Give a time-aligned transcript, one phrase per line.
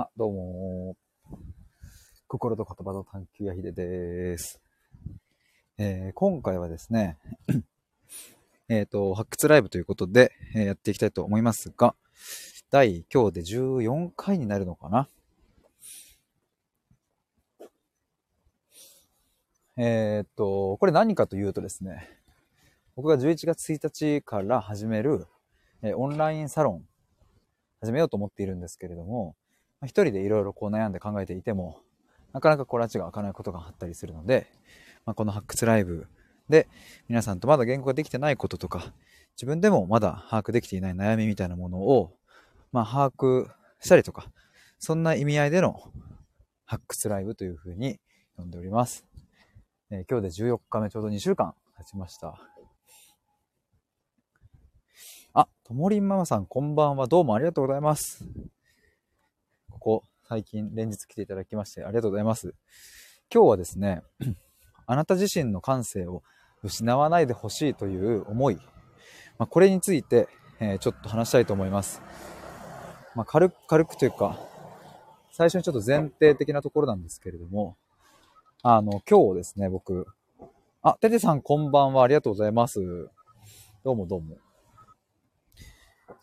[0.00, 0.96] あ、どうも。
[2.28, 4.60] 心と言葉の探求やひでです。
[5.76, 7.18] えー今回はですね、
[8.70, 11.96] えっと、発掘ライブということで、えーやっていきたいと思いますが、
[12.70, 15.08] 第今日で14回になるのかな
[19.76, 22.08] えっと、これ何かというとですね、
[22.94, 25.26] 僕が11月1日から始める、
[25.82, 26.88] えーオンラインサロン、
[27.80, 29.34] 始めようと思っているんですけれども、
[29.86, 31.80] 一人でいろいろこう悩んで考えていても、
[32.32, 34.46] なかなかこう拉致が開かないことがあったりするので、
[35.06, 36.06] まあ、この発掘ライブ
[36.48, 36.68] で
[37.08, 38.92] 皆さんとまだ言語ができてないこととか、
[39.36, 42.12] 自分でもまだ把握できていない悩みみたいなものを、
[42.72, 43.48] まあ、把握
[43.80, 44.26] したりとか、
[44.78, 45.80] そんな意味合いでの
[46.64, 47.98] 発掘ライブというふうに
[48.36, 49.06] 呼んでおります。
[49.90, 52.34] えー今日で14日目、ちょうど2週間経ちました。
[55.34, 57.06] あ、ともりんママさん、こんばんは。
[57.06, 58.24] どうもありがとうございます。
[59.78, 62.52] ここ、最近連日来ていただきましてありがとうございます。
[63.32, 64.02] 今日はですね、
[64.86, 66.22] あなた自身の感性を
[66.64, 68.56] 失わないでほしいという思い、
[69.38, 72.02] まあ、これについて、えーちょっと話したいと思います。
[73.14, 74.40] まあ、軽く、軽くというか、
[75.30, 77.76] 最初にちょっと前提的なところなんですけれども、
[78.64, 80.06] あの、今日ですね、僕、
[80.82, 83.08] あ、ててさんこんばんは、ありがとうございます。
[83.84, 84.38] どうもどうも。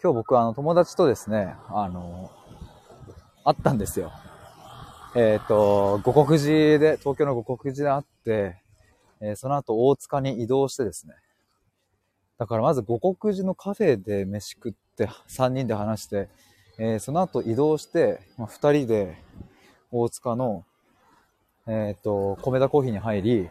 [0.03, 2.29] 今日僕、あの、友達とですね、あの、
[3.45, 4.11] 会ったんですよ。
[5.15, 8.61] えっ、と、五国寺で、東京の五国寺で会って、
[9.21, 11.13] えーその後大塚に移動してですね。
[12.37, 16.27] だからまず五国寺のカフェで飯食って、3人で話して、
[16.79, 19.15] えーその後移動して、まあ、2人で
[19.91, 20.65] 大塚の、
[21.67, 23.49] えっ、と、米田コーヒーに入り、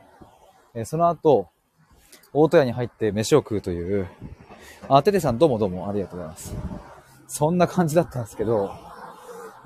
[0.74, 1.48] えーその後、
[2.32, 4.08] 大戸屋に入って飯を食うという、
[4.88, 6.54] あ、ててさんどうもどうもありがとうございます。
[7.28, 8.72] そんな感じだったんですけど、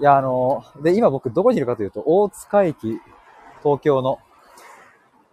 [0.00, 3.00] いや、あの、で、今僕どこにいるかというと、大塚駅、
[3.62, 4.18] 東京の、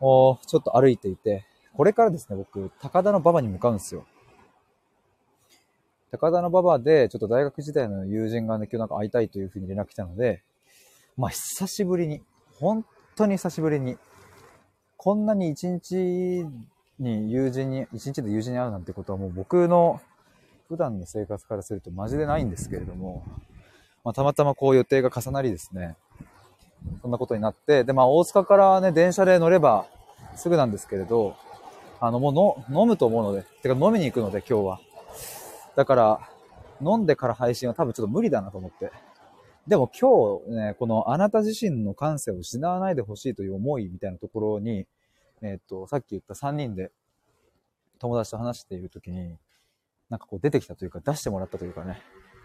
[0.01, 4.05] おちょっと歩いていて、これからですね、僕、高田の馬場に向かうんですよ。
[6.11, 10.41] 高田の馬場で、ちょっと大学時代の友人がね、今日なんか会いたいというふうに連絡来たので、
[11.17, 12.21] まあ、久しぶりに、
[12.59, 12.85] 本
[13.15, 13.97] 当に久しぶりに、
[14.97, 16.45] こんなに一日
[16.99, 20.01] に友人に、一日で友人に会うなんてことはもう僕の
[20.69, 23.23] 普段の生活からするとマジでないんですけれども、
[24.05, 25.97] まあ、たまたまこう予定が重なりですね、
[27.01, 29.87] そんなことになって、で、まあ、大塚からね、電車で乗れば
[30.35, 31.35] すぐなんですけれど、
[31.99, 32.29] あの、も
[32.69, 34.79] うの飲むと思うので、てか飲みに行くので、今日は。
[35.75, 36.29] だから、
[36.81, 38.91] 飲んでから配信は多分ちょっと無理だなと思って。
[39.67, 44.85] でも今日ね、このあなた自身の感性を失わないでほしいという思いみたいなところに、
[45.41, 46.91] えっ、と、さっき言った3人で
[47.97, 49.37] 友達と話しているときに、
[50.09, 51.99] なんかこう出てきたというか出してもらったというかね、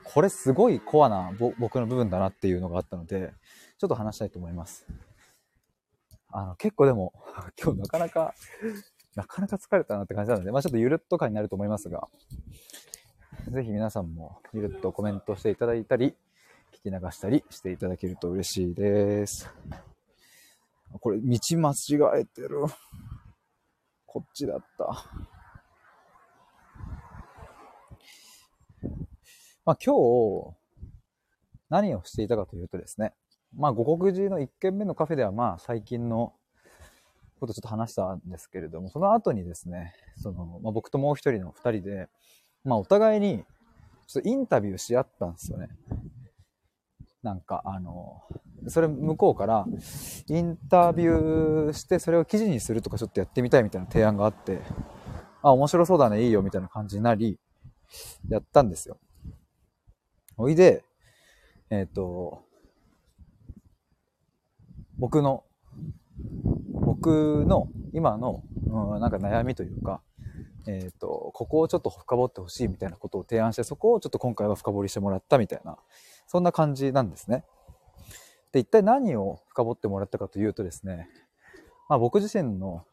[0.04, 3.32] これすごいコアな僕の部分だなっていうのがあったので、
[3.78, 4.86] ちょっと話したいと思います。
[6.32, 7.12] あの、結構でも、
[7.62, 8.34] 今日なかなか、
[9.14, 12.08] なかなか疲れたなって感じなので、まあちょっとゆるっと感になると思いますが、
[13.48, 16.16] ぜひ皆さんもゆるっとコメントしていただいたり、
[16.72, 19.48] 聞き流したりしていただけると嬉しいです。
[21.00, 22.64] これ、道間違えてる。
[24.06, 25.04] こっちだった。
[29.64, 30.56] まあ今日、
[31.68, 33.12] 何をしていたかというとですね、
[33.56, 36.32] まあ五国寺の1軒目のカフェではまあ最近の
[37.38, 42.08] ことをちょっと話したんですけれども、その後にですね、その、まあ、僕ともう一人の二人で、
[42.64, 43.44] まあお互いに
[44.06, 45.68] ちょっとインタビューし合ったんですよね。
[47.22, 48.22] なんかあの、
[48.68, 49.66] それ向こうから
[50.28, 54.60] インタビューしてそれを記事にするとかちょっとやってみたいみたいな提案があって、
[55.42, 57.38] あ、面白そうだね、いいよみたいな感じになり、
[58.28, 58.98] やったんですよ。
[60.40, 60.84] おいで、
[61.68, 62.42] えっ、と、
[64.98, 65.44] 僕の、
[66.72, 70.00] 僕の今の、うん、なんか悩みというか、
[70.66, 75.76] えっ、と、ここをちょっと深掘ってほしいみたいなことを提案して、そこをちょっと今回は深掘りしてもらったみたいな、
[76.26, 77.44] そんな感じなんですね。
[78.52, 81.10] で、一体何を深掘ってもらったかというとですね、
[81.90, 82.86] まあ僕自身の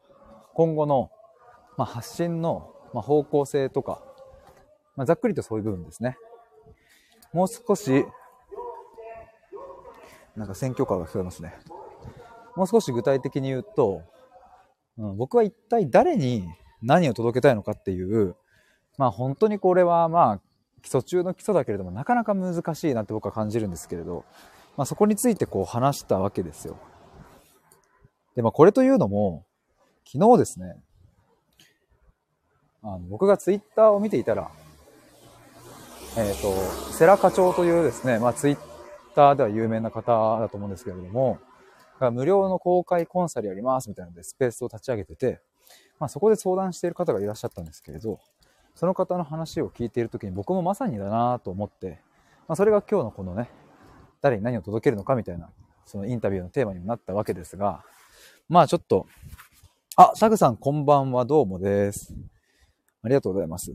[0.52, 1.10] 今後の、
[1.78, 4.02] まあ、発信の、まあ、方向性とか、
[4.96, 6.18] ま、ざっくりとそういう部分ですね。
[7.32, 8.06] もう少し、
[10.36, 11.54] なんか選挙カーが聞こえますね。
[12.54, 14.02] もう少し具体的に言うと、
[14.96, 16.48] うん、僕は一体誰に
[16.82, 18.34] 何を届けたいのかっていう、
[18.96, 20.40] まあ本当にこれはまあ
[20.82, 24.24] 基礎中の基礎だけれどもなかなか難しいなって僕は感じるんですけれど、
[24.76, 26.76] まあそこについてこう話したわけですよ。
[28.34, 29.44] で、まあこれというのも、
[30.04, 30.76] 昨日ですね、
[32.82, 34.50] あの僕がツイッターを見ていたら、
[36.20, 36.52] えっ、と、
[36.92, 38.58] セラ課長というですね、まあツイッ
[39.14, 41.38] ターでは有名な方だと思うんですけれども、
[42.10, 45.40] 無料の公開コンサルやりますみたいなのでスペースを立ち上げてて、
[46.00, 48.18] まあそこで相談している方がいらっしゃったんですけれど、
[48.74, 52.00] その方の話を聞いている時に僕もまさにだなと思って、
[52.48, 53.48] まあそれが今日のこのね、
[54.20, 55.48] 誰に何を届けるのかみたいな、
[55.86, 57.84] そのインタビューのテーマにもなったわけですが、
[58.48, 59.06] まあちょっと、
[59.94, 62.12] あ、サグさんこんばんはどうもです。
[63.04, 63.72] ありがとうございます。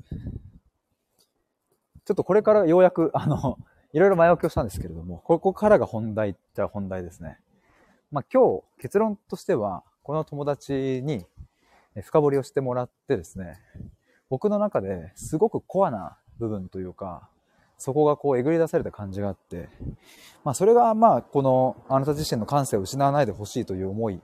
[2.05, 3.57] ちょっとこれからようやく、あの、
[3.93, 7.39] いろいろ前置きをしたんですけれども、ここからが本題っちゃ本題ですね。
[8.11, 11.25] まあ今日結論としては、この友達に
[12.01, 13.59] 深掘りをしてもらってですね、
[14.29, 17.29] 僕の中ですごくコアな部分というか、
[17.77, 19.69] そこがこうえぐり出された感じがあって、
[20.43, 24.19] まあそれがまあこのあなた自身の感性を失わないでほしいという思いっ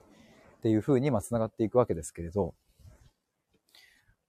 [0.62, 2.54] ていう風にま繋がっていくわけですけれど、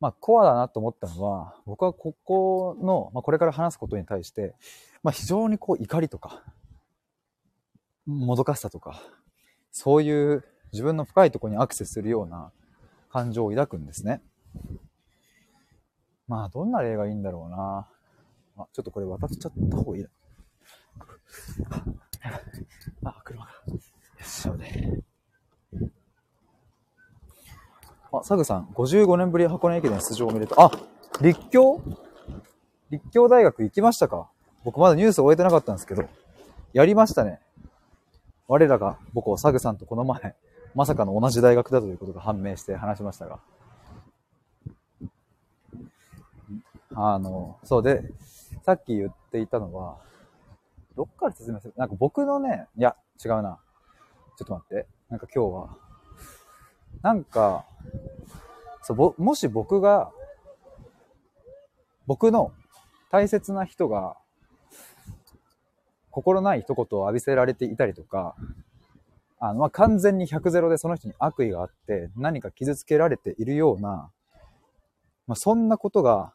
[0.01, 4.55] まあコアだなと思ったのは、僕はここの、まあこれから話すことに対して、
[5.03, 6.43] まあ非常にこう怒りとか、
[8.07, 8.99] もどかしさとか、
[9.71, 10.43] そういう
[10.73, 12.51] 自分の深いところにアクセスするような
[13.11, 14.21] 感情を抱くんですね。
[16.27, 17.87] まあどんな例がいいんだろうな。
[18.57, 20.09] あ、ちょっとこれ渡っちゃった方がいいな。
[23.03, 23.51] あ、車が。
[23.67, 23.77] よ
[24.19, 25.01] っしゃね。
[28.13, 30.61] あ、サグさん、55年ぶり箱根駅伝出場おめでと。
[30.61, 30.69] あ、
[31.21, 31.81] 立教？
[32.89, 34.29] 立教大学行きましたか？
[34.65, 36.03] 僕まだニュース終えてなかったんですけど、
[36.73, 37.39] やりましたね。
[38.49, 40.35] 我らが僕をサグさんとこの前、
[40.75, 43.39] まさかの同じ大学だということが判明して話しましたが。
[46.93, 48.03] あの、そうで、
[48.63, 49.95] さっき言っていたのは、
[50.97, 51.73] どっから説明する？
[51.77, 53.57] なんか僕のね、いや、違うな。
[54.37, 54.85] ちょっと待って。
[55.09, 55.77] なんか今日は、
[57.01, 57.65] なんか、
[58.83, 60.11] そう、もし僕が、
[62.07, 62.51] 僕の
[63.11, 64.17] 大切な人が、
[66.11, 68.35] 心ない一言を浴びせられていたりとか、
[69.39, 74.11] あの、まあ、完全に100ゼロでその人に悪意があって、何か傷つけられているような、
[75.25, 76.33] まあ、そんなことが、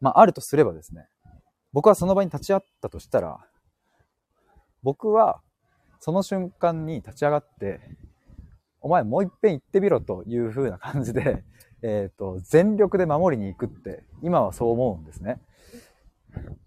[0.00, 1.08] まあ、あるとすればですね、
[1.72, 3.38] 僕はその場に立ち会ったとしたら、
[4.82, 5.40] 僕は
[6.00, 7.80] その瞬間に立ち上がって、
[8.80, 11.44] お前もう一遍行ってみろという風な感じで、
[11.82, 15.40] えっ、ー、と、全力で守りに行くって、今はそう思うんですね。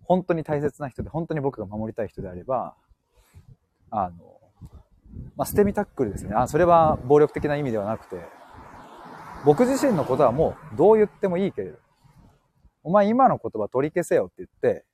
[0.03, 2.75] 本当に大切な人で、本当に僕が守りたい人であれば、
[3.91, 4.39] あの、
[5.35, 6.33] まあ、捨て身タックルですね。
[6.35, 8.17] あ、それは暴力的な意味ではなくて、
[9.45, 11.77] 僕自身のことはもうどう言ってもいいけれど、
[12.83, 14.85] お前今の言葉取り消せよって言って、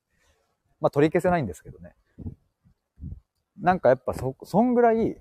[0.79, 1.95] まあ取り消せないんですけどね。
[3.59, 5.17] なんかやっぱそ、そんぐらい、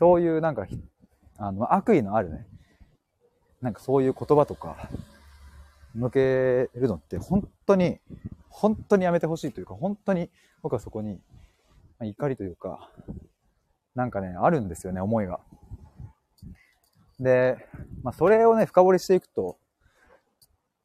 [0.00, 0.66] そういうなんか、
[1.36, 2.46] あの、悪意のあるね、
[3.60, 4.88] なんかそういう言葉とか、
[5.94, 8.00] 向けるのって本当に、
[8.48, 10.30] 本当にやめてほしいというか、本当に
[10.62, 11.20] 僕はそこに、
[12.00, 12.90] 怒りというか、
[13.94, 15.40] なんかね、あるんですよね、思いが。
[17.18, 17.68] で、
[18.02, 19.58] まあ、それをね、深掘りしていくと、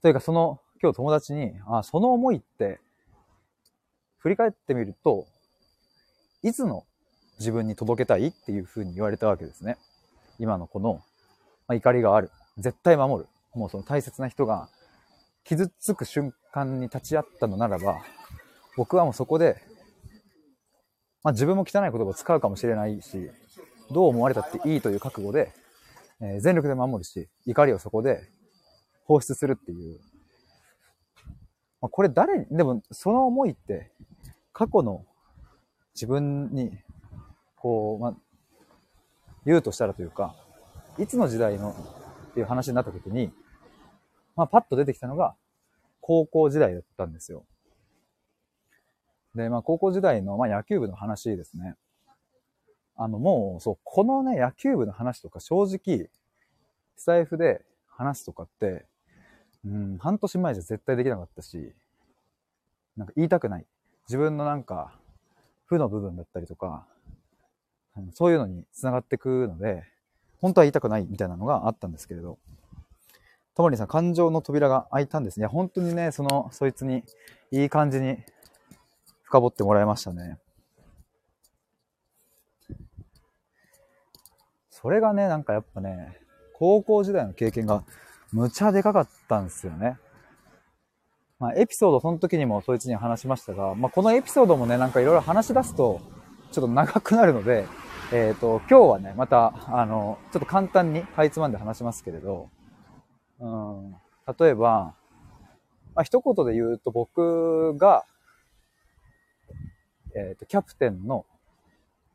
[0.02, 2.82] というかその、今日友達に、あ、その思いって、
[4.18, 5.26] 振り返ってみると、
[6.44, 6.86] いつの
[7.40, 9.78] 自分に届けたいっていう風に言われたわけですね。
[10.40, 11.02] 今のこの、
[11.68, 12.32] まあ、怒りがある。
[12.58, 13.30] 絶対守る。
[13.54, 14.70] もうその大切な人が
[15.44, 18.02] 傷つく瞬間に立ち会ったのならば、
[18.78, 19.62] 僕はもうそこで
[21.26, 23.32] まあ、自分も汚い言葉を使うかもしれないし、
[23.90, 25.52] どう思われたっていいという覚悟で、
[26.22, 28.30] えー、全力で守るし、怒りをそこで
[29.06, 30.00] 放出するっていう。
[31.82, 33.92] まあ、これ誰にでもその思いって、
[34.54, 35.04] 過去の
[35.96, 36.78] 自分に、
[37.66, 38.14] こう、まあ、
[39.44, 40.36] 言うとしたらというか、
[41.00, 41.76] いつの時代の
[42.30, 43.32] っていう話になった時に、
[44.36, 45.34] まあ、パッと出てきたのが、
[46.00, 47.44] 高校時代だったんですよ。
[49.34, 51.74] で、まあ、高校時代の、まあ、野球部の話ですね。
[52.96, 56.12] あの、もう、そう、このね、野球部の話とか、正直、
[56.98, 58.86] スタイフで話すとかって、
[59.66, 61.74] うん、半年前じゃ絶対できなかったし、
[62.96, 63.66] なんか言いたくない。
[64.08, 64.94] 自分のなんか、
[65.66, 66.86] 負の部分だったりとか、
[68.14, 69.84] そういうのに繋がってくので、
[70.42, 72.38] 本当は言いたくないみたいなのがあったんですけれど、
[73.56, 75.48] ともりさん、感情の扉が開いたんですね。
[75.48, 77.04] 本当にね、その、そいつに、
[77.52, 78.18] いい感じに
[79.24, 80.38] 深掘ってもらいましたね。
[84.70, 86.20] それがね、なんかやっぱね、
[86.54, 87.86] 高校時代の経験が
[88.34, 89.98] むちゃでかかったんですよね。
[91.40, 96.02] まあ、エピソード、その時にもそいつに話しましたが、まあ、このエピソードもね、なんかいろいろ話し出すと、
[96.52, 97.66] ちょっと長くなるので、
[98.12, 102.50] えっ、ー、と、今日はね、また、あの、ちょっと簡単にかいつまんで話しますけれど、
[103.40, 103.96] うん、
[104.40, 104.94] 例えば、
[105.96, 108.06] まあ、一言で言うと僕が、
[110.16, 111.26] えっ、と、キャプテンの、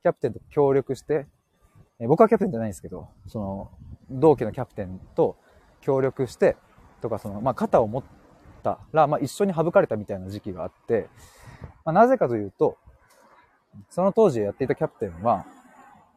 [0.03, 1.27] キャプテンと協力して、
[1.99, 3.71] えー僕はキャプテンじゃないんですけど、その、
[4.11, 5.37] 同期のキャプテンと
[5.81, 6.57] 協力して、
[7.03, 8.03] とか、その、まあ、肩を持っ
[8.63, 11.09] たら、まあ、一緒に省かれたみたいな時期があって、
[11.85, 12.79] まあ、なぜかというと、
[13.91, 15.47] その当時やっていたキャプテンは、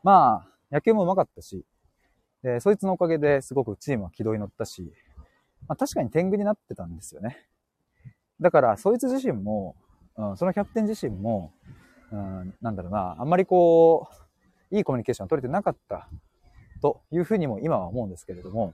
[0.04, 1.66] まあ、野球も上手かったし、
[2.44, 4.92] で、そいつのおかげですごくチームは軌道に乗ったし、
[5.68, 7.48] まあ、確かに天狗になってたんですよね。
[8.42, 9.76] だから、そいつ自身も、
[10.18, 11.54] うん、そのキャプテン自身も、
[12.12, 14.10] うん、なんだろうな、あんまりこ
[14.72, 16.10] う、いいコミュニケーション取れてなかった
[16.82, 18.74] というふうにも今は思うんですけれども、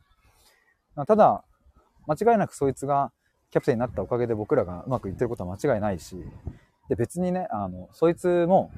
[0.95, 1.43] まただ、
[2.07, 3.11] 間違いなくそいつが
[3.51, 6.17] キャプテンになったおかげで僕らがうまくいってることは間違いないし、
[6.87, 8.71] で、別にね、あの、そいつも、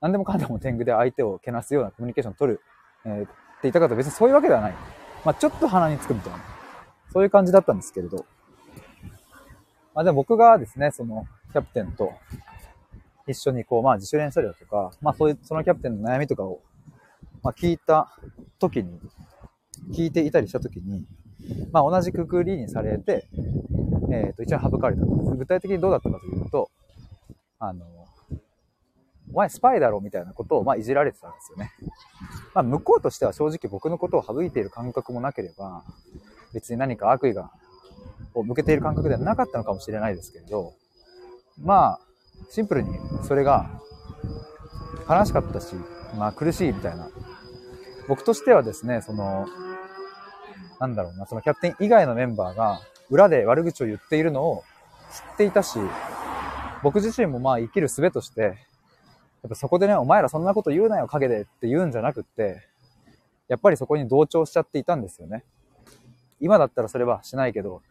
[0.00, 2.60] 何でもかんでも天狗で相手をけなすようなコミュニケーションを取る、
[3.04, 4.74] えーって言ったかと別にそういうわけではない。
[5.24, 6.38] まあちょっと鼻につくみたいな、
[7.12, 8.24] そういう感じだったんですけれど、
[9.94, 12.12] まあでも僕がですね、そのキャプテンと
[13.26, 16.60] 一緒にこう、まあ自主練したりだとか、まあそういう、そのキャプテンの悩みとかを、
[17.42, 18.16] まあ聞いた
[18.58, 18.98] 時に、
[19.92, 21.04] 聞いていたりした時に、
[21.72, 23.28] まあ同じくくりにされて、
[24.10, 25.02] えっ、と、一応省かれた。
[25.04, 26.70] 具体的にどうだったかというと、
[27.58, 27.84] あの、
[29.32, 31.72] お前スパイだろみたいなことを、まあ、いじられてたんですよね。
[32.54, 35.84] まあ、向こうとしては正直僕のことを省いている感覚もなければ、
[36.52, 37.50] 別に何か悪意が、
[38.34, 40.74] を向けている感覚ではなかったのかもしれないですけれど、
[41.62, 42.00] まあ、
[42.50, 42.90] シンプルに
[43.22, 43.70] それが
[45.08, 45.74] 悲しかったし、
[46.16, 47.08] まあ苦しいみたいな。
[48.08, 49.46] 僕としてはですね、その、
[50.80, 54.64] なんだろうな、そのキャプテン以外のメンバーが裏で悪口を言っているのを
[55.12, 55.78] 知っていたし、
[56.82, 58.56] 僕自身もまあ生きる術として、
[59.42, 62.62] やっぱそこでね、お前らそんなこと言うなよ、陰でって言うんじゃなくって、
[63.48, 65.44] やっぱりそこに同調しちゃっていたんですよね。
[66.40, 67.82] 今だったらそれはしないけど、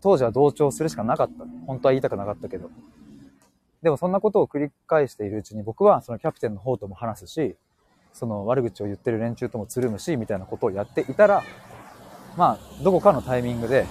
[0.00, 1.44] 当時は同調するしかなかった。
[1.66, 2.70] 本当は言いたくなかったけど。
[3.82, 7.56] でもそんなことを繰り返しているうちに僕はそのキャプテンの方とも話すし、
[8.12, 11.42] その悪口を言ってる連中ともつるむし、みたいなことをやっていたら、
[12.36, 13.86] まあ、どこかのタイミングで、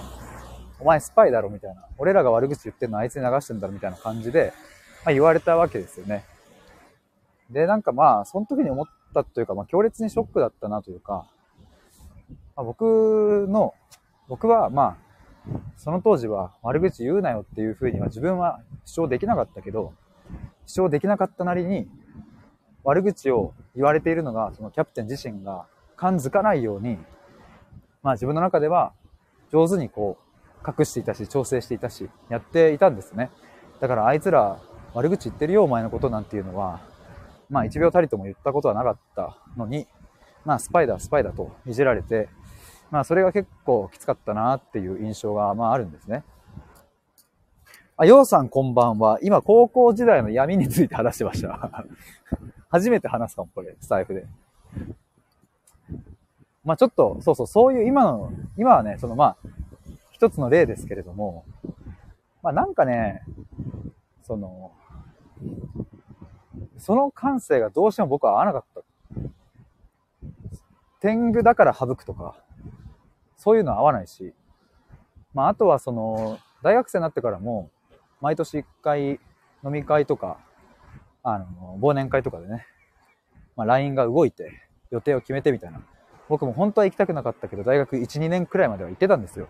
[0.80, 1.86] お前スパイだろみたいな。
[1.96, 4.52] 俺らが悪口言ってるのあいつに流してんだろみたいな感じで、
[5.04, 6.24] まあ、言われたわけですよね。
[7.54, 11.26] で、なんかまあ、その時に思ったというか、まあ、強烈にショックだったなというか、
[12.56, 13.74] まあ、僕の、
[14.28, 14.96] 僕はまあ、
[15.76, 19.92] その当時は悪口言うなよっていうふうには自分は主張できなかったけど、
[20.66, 21.88] 主張できなかったなりに、
[22.82, 26.98] 悪口を言われているのが、そのキャプテン自身が感づかないように、
[28.02, 28.92] まあ自分の中では
[29.52, 30.18] 上手にこ
[30.64, 33.30] う隠していたし、調整していたし、やっていたんですね。
[33.80, 34.58] だからあいつら
[34.92, 36.80] 悪口言ってるよお前のことなんていうのは、
[37.48, 39.86] まあ一秒たりとも言ったことはなかったのに、
[40.44, 42.28] まあスパイだスパイだといじられて、
[42.90, 46.24] まあそれが結構きつかったなっていう印象がまああるんですね。
[47.96, 49.20] あ、ようさんこんばんは。
[49.22, 51.84] 今高校時代の闇について話してました。
[52.68, 54.26] 初めて話すかも、これ、スタイフで。
[56.64, 59.36] まあちょっと、そうそう、そういう今の、今はね、そのまあ、
[60.10, 61.44] 一つの例ですけれども、
[62.42, 63.22] まあなんかね、
[64.24, 64.72] その、
[66.78, 68.82] その感性がどうしても僕は合わなかった。
[71.00, 72.34] 天狗だから省くとか、
[73.36, 74.32] そういうの合わないし、
[75.34, 77.70] まああとはその、大学生になってからも、
[78.20, 79.20] 毎年一回
[79.62, 80.38] 飲み会とか、
[81.22, 82.66] あの、忘年会とかでね、
[83.56, 84.50] まあ LINE が動いて、
[84.90, 85.82] 予定を決めてみたいな。
[86.28, 89.48] 僕も本当は行きたくなかったけど、大学1、2年くらいまでは行ってたんですよ。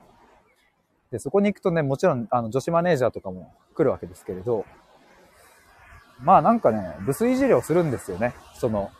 [1.12, 4.64] で、そこに行くとね、もちろん、あの、女子マネージャーとかも来るわけですけれど、
[6.20, 8.34] まあなんかね、ブスいじりをするんですよね。
[8.54, 8.90] その、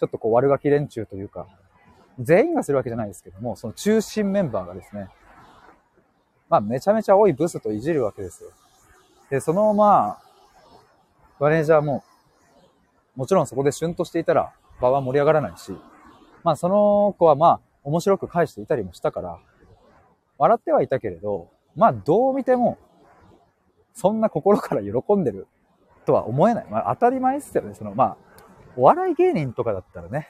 [0.00, 1.46] ちょっとこう悪ガキ連中というか、
[2.18, 5.08] 全員がするわけじゃないですけども、その中心メンバーがですね、
[6.48, 8.50] まあめちゃめちゃ多いブスといじるわけですよ。
[9.30, 10.22] で、そのまあ、
[11.40, 12.04] マネージャーも、
[13.16, 15.72] もちろんそこでシュンとしていたら場は盛り上がらないし、
[16.44, 19.38] まあその子はまあ面白く返していたりもしたから、
[20.38, 22.78] 笑ってはいたけれど、まあどう見ても、
[23.94, 25.46] そんな心から喜んでる
[26.04, 26.66] とは思えない。
[26.70, 27.74] まあ当たり前ですよね。
[27.74, 28.16] そのまあ、
[28.76, 30.28] お笑い芸人とかだったらね、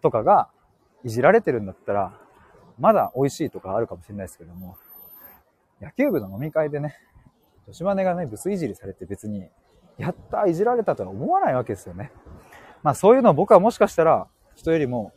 [0.00, 0.48] とかが
[1.02, 2.18] いじられてるんだったら、
[2.78, 4.76] まだ美味しいとかあるかもしれないですけども、
[5.80, 6.96] 野球部の飲み会でね、
[7.66, 9.48] 女子マネがね、ブスいじりされて別に、
[9.96, 12.10] やったいじられたとは思わないわけですよね。
[12.82, 15.12] まあそういうのを僕はもしかしたら人よりも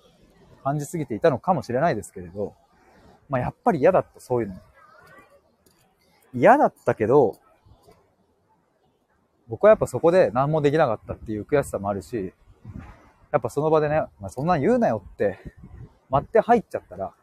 [0.63, 2.53] 感じすぎていたのかもしれないですけれど、
[3.29, 4.55] まあやっぱり嫌だった、そういうの。
[6.33, 7.37] 嫌だったけど、
[9.47, 12.33] 僕はやっぱそこで何もできなかったっていう悔しさもあるし、
[13.31, 15.39] やっぱその場でね、まあ、そんなん言うなよって、
[16.09, 17.13] 待って入っちゃったら、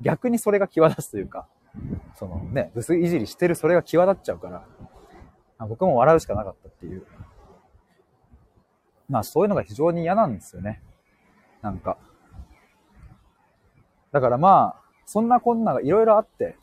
[0.00, 1.46] 逆にそれが際立つというか、
[2.14, 4.48] そのね、ブスいじりしてるそれが際立っちゃうか
[5.58, 7.06] ら、僕も笑うしかなかったっていう。
[9.08, 10.82] まあそういうのが非常に嫌なんですよね。
[11.62, 11.98] なんか。
[14.12, 16.56] だからまあ、そんなこんながいろいろあって、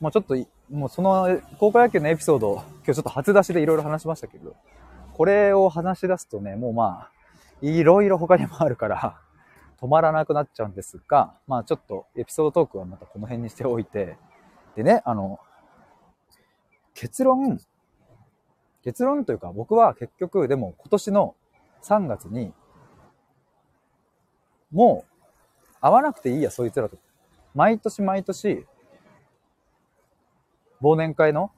[0.00, 0.36] もうちょっと、
[0.72, 4.56] もうその高校野球のエピソード、今日ちょっと初出しでいろいろ話しましたけど、
[5.12, 7.10] これを話し出すとね、もうまあ、
[7.60, 9.20] いろいろ他にもあるから、
[9.82, 14.16] 止まらなくなっちゃうんですが、まあちょっとエピソードトークはまたこの辺にしておいて、
[14.74, 15.40] でね、あの、
[16.94, 17.60] 結論、
[18.82, 21.34] 結論というか僕は結局でも今年の
[21.82, 22.54] 3月に、
[24.72, 26.96] もう会わなくていいや、そいつらと。
[27.54, 28.66] 毎年毎年、
[30.82, 31.50] 忘年会の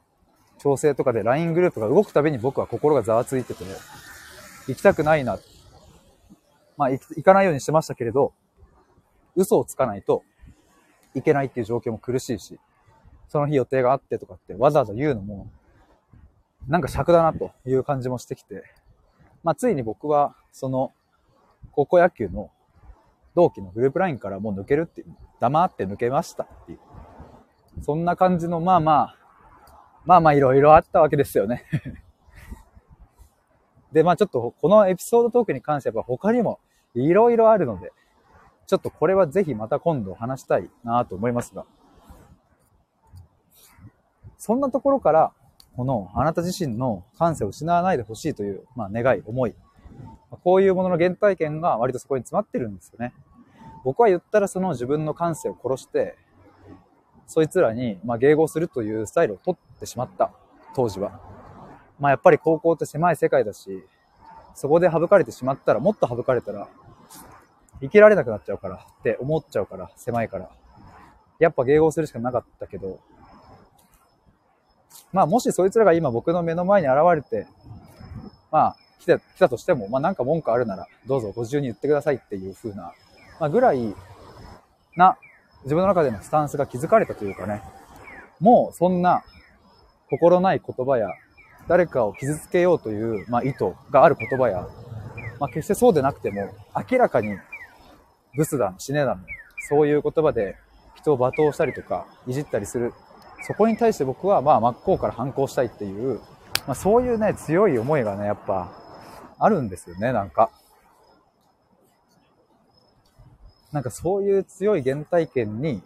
[0.58, 3.64] 調整とかで LINE グループが動くたびに僕は心がざわついてて、
[4.68, 5.38] 行きたくないな。
[6.76, 8.32] まあ行かないようにしてましたけれど、
[9.36, 10.22] 嘘をつかないと
[11.14, 12.58] いけないっていう状況も苦しいし、
[13.28, 15.50] その日予定があってとかってわざわざ言うのも、
[16.68, 18.64] なんか尺だなという感じもしてきて、
[19.42, 20.92] まあついに僕はその
[21.72, 22.50] 高校野球の
[23.34, 26.78] 同期のグループラインからもう抜けるっていう、黙って抜けましたっていう。
[27.82, 29.16] そんな感じの、まあまあ、
[30.04, 31.64] まあまあいろいろあったわけですよね。
[33.92, 36.58] で、まあちょっとこのエピソードトークに関しては他にも
[36.94, 37.92] いろいろあるので、
[38.66, 41.64] ちょっとこれはぜひまた今度話したいなと思いますが、
[44.38, 45.32] そんなところから、
[45.76, 49.54] このあなた自身の感性を失わないでほしいという、まあ、願い、思い、
[50.42, 53.12] こういうものの原体験が割とそこに詰まってるんですよね。
[53.84, 56.16] 僕は言ったらその自分の感性を殺して、
[57.26, 60.30] そいつらに、まあ、迎合するというスタイルを取ってしまった。
[60.74, 61.20] 当時は。
[61.98, 63.84] まあ、やっぱり高校って狭い世界だし、
[64.54, 66.68] そこで省かれてしまったら、もっと省かれたら、
[67.80, 70.50] 生きられなくなっちゃうからって思っちゃうから、狭いから。
[71.38, 73.00] やっぱ迎合するしかなかったけど、
[75.12, 77.46] まあもしそいつらが今僕の目の前に現れて、
[78.50, 82.92] まあ来た来たとしても、まあなんか文句あるならどうぞご自由に言ってくださいっていう風な、
[83.38, 83.94] まあぐらい
[84.96, 85.16] な
[85.64, 87.62] 自分の中でのスタンスが築かれたというかね、
[88.40, 89.22] もうそんな
[90.10, 91.08] 心ない言葉や
[91.68, 94.68] 誰かを傷つけようという、まあ、意図がある言葉や、
[95.40, 96.54] まあ、決してそうでなくても
[96.90, 97.36] 明らかに
[98.36, 99.22] ブスだの死ねだの
[99.68, 100.56] そういう言葉で
[100.96, 102.92] 人を罵倒したりとかいじったりする。
[103.46, 106.20] そこに対して僕はまあ真っ向から反抗したいっていう、
[106.66, 108.72] まあ、そういうね強い思いがねやっぱ
[109.38, 110.50] あるんですよねなんか。
[113.74, 115.82] なんかそういう強い原体験に、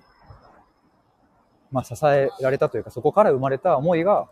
[1.73, 4.29] まあ、支えられたというか、そこから生まれた思いが、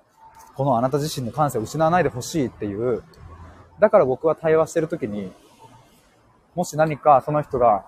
[0.57, 3.03] このあなた自身の感性を失わないでほしいっていう、
[3.81, 5.33] だから僕は対話してるときに、
[6.55, 7.87] もし何かその人が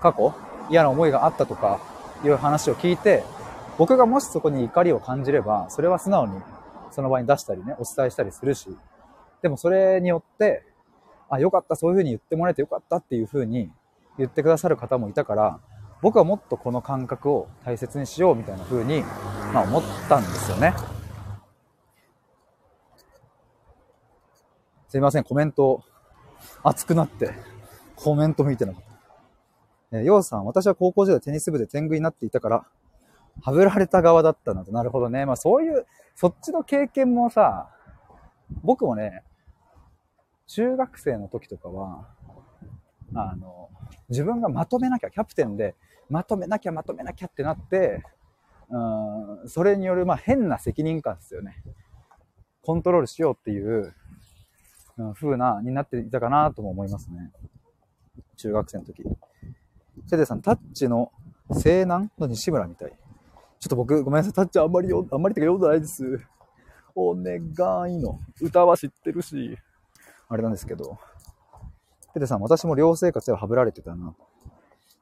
[0.00, 0.34] 過去
[0.70, 1.80] 嫌な思いがあったとか
[2.24, 3.22] いう話を聞いて、
[3.76, 6.40] 僕がもしそこに怒りを感じれば、それは素直に
[6.92, 8.74] その場に出したりね、お伝えしたりするし、
[9.42, 10.64] でもそれによって、
[11.28, 13.70] あ、よかった、そういう風に言ってもらえてよかったっていう風に
[14.20, 15.60] 言ってくださる方もいたから、
[16.02, 19.02] 僕はもっとこの感覚を大切にしようみたいな風に、
[19.52, 20.74] まあ思ったんですよね。
[24.88, 25.82] すいません、コメント、
[26.62, 27.32] 熱くなって、
[27.96, 28.82] コメント見てなかっ
[29.90, 29.98] た。
[29.98, 32.66] えー、ようさん、私は高校時代テニス部で天狗になっていたから、
[33.42, 34.72] はぶられた側だったなと。
[34.72, 35.24] なるほどね。
[35.24, 37.70] まあそういう、そっちの経験もさ、
[38.62, 39.22] 僕もね、
[40.46, 42.08] 中学生の時とかは、
[43.14, 43.70] あの、
[44.10, 45.74] 自分がまとめなきゃ、キャプテンで
[46.10, 48.04] まとめなきゃまとめなきゃってなって、
[48.68, 51.62] うん、それによる、まあ、変な責任感ですよね。
[52.62, 53.94] コントロールしようっていう、
[54.98, 57.32] うん、風な、になっていたかなとも思いますね。
[58.36, 59.02] 中学生の時。
[60.06, 61.12] セデさん、タッチの
[61.50, 62.90] 西南の西村みたい。
[63.58, 64.32] ちょっと僕、ごめんなさい。
[64.32, 66.20] タッチあんまりよ、あんまりってか読んでないです。
[66.94, 67.36] お願
[67.92, 68.20] いの。
[68.40, 69.56] 歌は知ってるし、
[70.28, 70.98] あれなんですけど。
[72.14, 74.14] ペテさん、私も寮生活でははぶられてたな。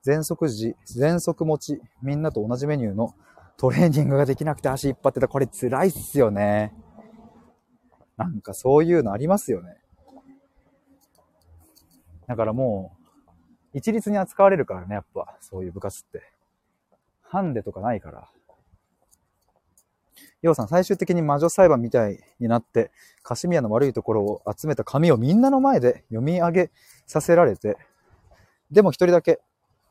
[0.02, 3.14] 全速時、全速持ち、みんなと同じメニューの
[3.56, 5.28] トレーニングができなくて足引っ張ってた。
[5.28, 6.74] これ辛いっすよね。
[8.16, 9.76] なんかそういうのありますよね。
[12.26, 12.92] だからも
[13.74, 16.22] う、一律に扱われるからね、やっぱ、そういう部活って。
[17.22, 18.28] ハンデとかないから。
[20.42, 22.90] ヨウさん、最終的に魔女裁判みたいになって、
[23.22, 26.70] カシミヤの悪いところを集めた紙をみんなの前で読み上げ
[27.06, 27.76] させられて、
[28.70, 29.40] でも一人だけ、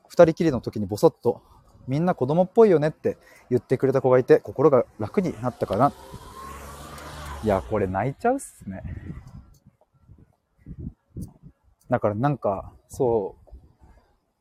[0.08, 1.42] 二人きりの時にボソッと、
[1.88, 3.18] みんな子供っぽいよねって
[3.50, 5.92] 言ってくれた子がいて、心が楽になったかな。
[7.44, 8.84] いや、これ泣いちゃうっすね。
[11.90, 13.36] だからなんか、そ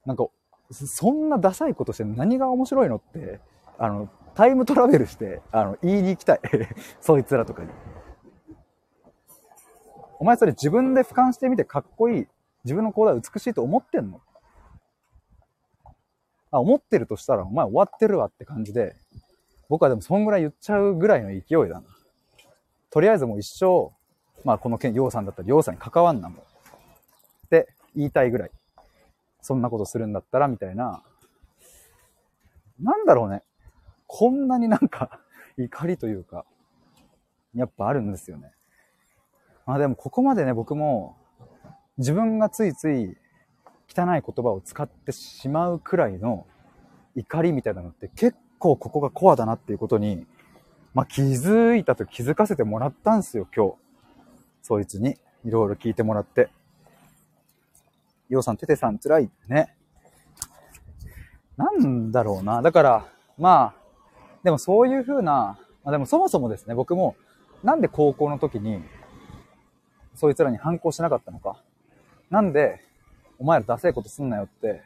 [0.04, 0.26] う、なんか、
[0.70, 3.40] そんなダサいことして何が面白いのって、
[3.78, 6.40] あの、タイムトラベルして、あの、言いに行きたい。
[7.00, 7.70] そいつらとかに。
[10.18, 12.28] お前それ自分で俯瞰してみてかっこいい、
[12.64, 14.20] 自分の行動は美しいと思ってんの？
[16.50, 18.94] あ、思ってるとしたら、お前終わってるわって感じで、
[19.70, 21.82] 僕はでもそんぐらい言っちゃうぐらいの勢いだな。
[22.90, 23.90] とりあえずもう一生、
[24.44, 26.38] まあこの件、洋さんだったら洋さんに関わんなもん。
[26.38, 26.42] っ
[27.48, 28.50] て言いたいぐらい。
[29.40, 31.02] そんなことするんだったら、みたいな。
[32.80, 33.42] なんだろうね。
[34.06, 35.20] こんなになんか
[35.58, 36.44] 怒りというか、
[37.54, 38.52] やっぱあるんですよね。
[39.64, 41.16] まあでもここまでね、僕も
[41.98, 43.16] 自分がついつい
[43.88, 46.46] 汚い言葉を使ってしまうくらいの
[47.14, 50.26] 怒りみたいなのって結構ここがコアだなっていうことに、
[50.94, 53.74] まあ気づいたと気づかせてもらったんですよ、今日。
[54.62, 56.50] そいつにいろいろ聞いてもらって。
[58.28, 59.74] ようさん、ててさん辛いね。
[61.56, 62.60] なんだろうな。
[62.60, 63.06] だから、
[63.38, 63.85] まあ、
[64.46, 67.16] でもそういうふうな、まあでもそもそもですね、僕も
[67.64, 68.80] なんで高校の時に
[70.14, 71.60] そいつらに反抗しなかったのか？
[72.30, 72.80] なんで、
[73.40, 74.84] お前らダセいことすんなよって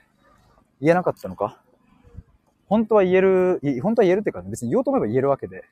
[0.80, 1.60] 言えなかったのか？
[2.68, 5.64] 本当は言える、本当は言えるっていうか、ね、別に言おうと思えば言えるわけで、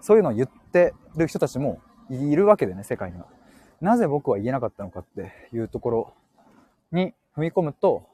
[0.00, 3.26] そういうのを言ってる人たちもいるわけでね、世界には。
[3.82, 6.14] なぜ僕は言えなかったのかっていうところ
[6.92, 8.08] に踏み込むと、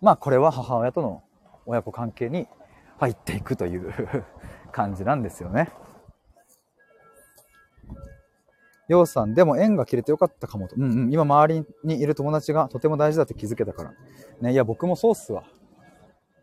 [0.00, 1.22] まあこれは母親との
[1.66, 2.48] 親子関係に
[2.98, 3.92] 入っていくという
[4.72, 5.70] 感じなんですよね。
[8.88, 10.74] ようさん、でも縁が切れてよかったかもと。
[10.76, 13.94] うんうん、今周りにいる友達がとても大事だって気づけたから。
[14.40, 15.44] ね、いや、僕もそうっすわ。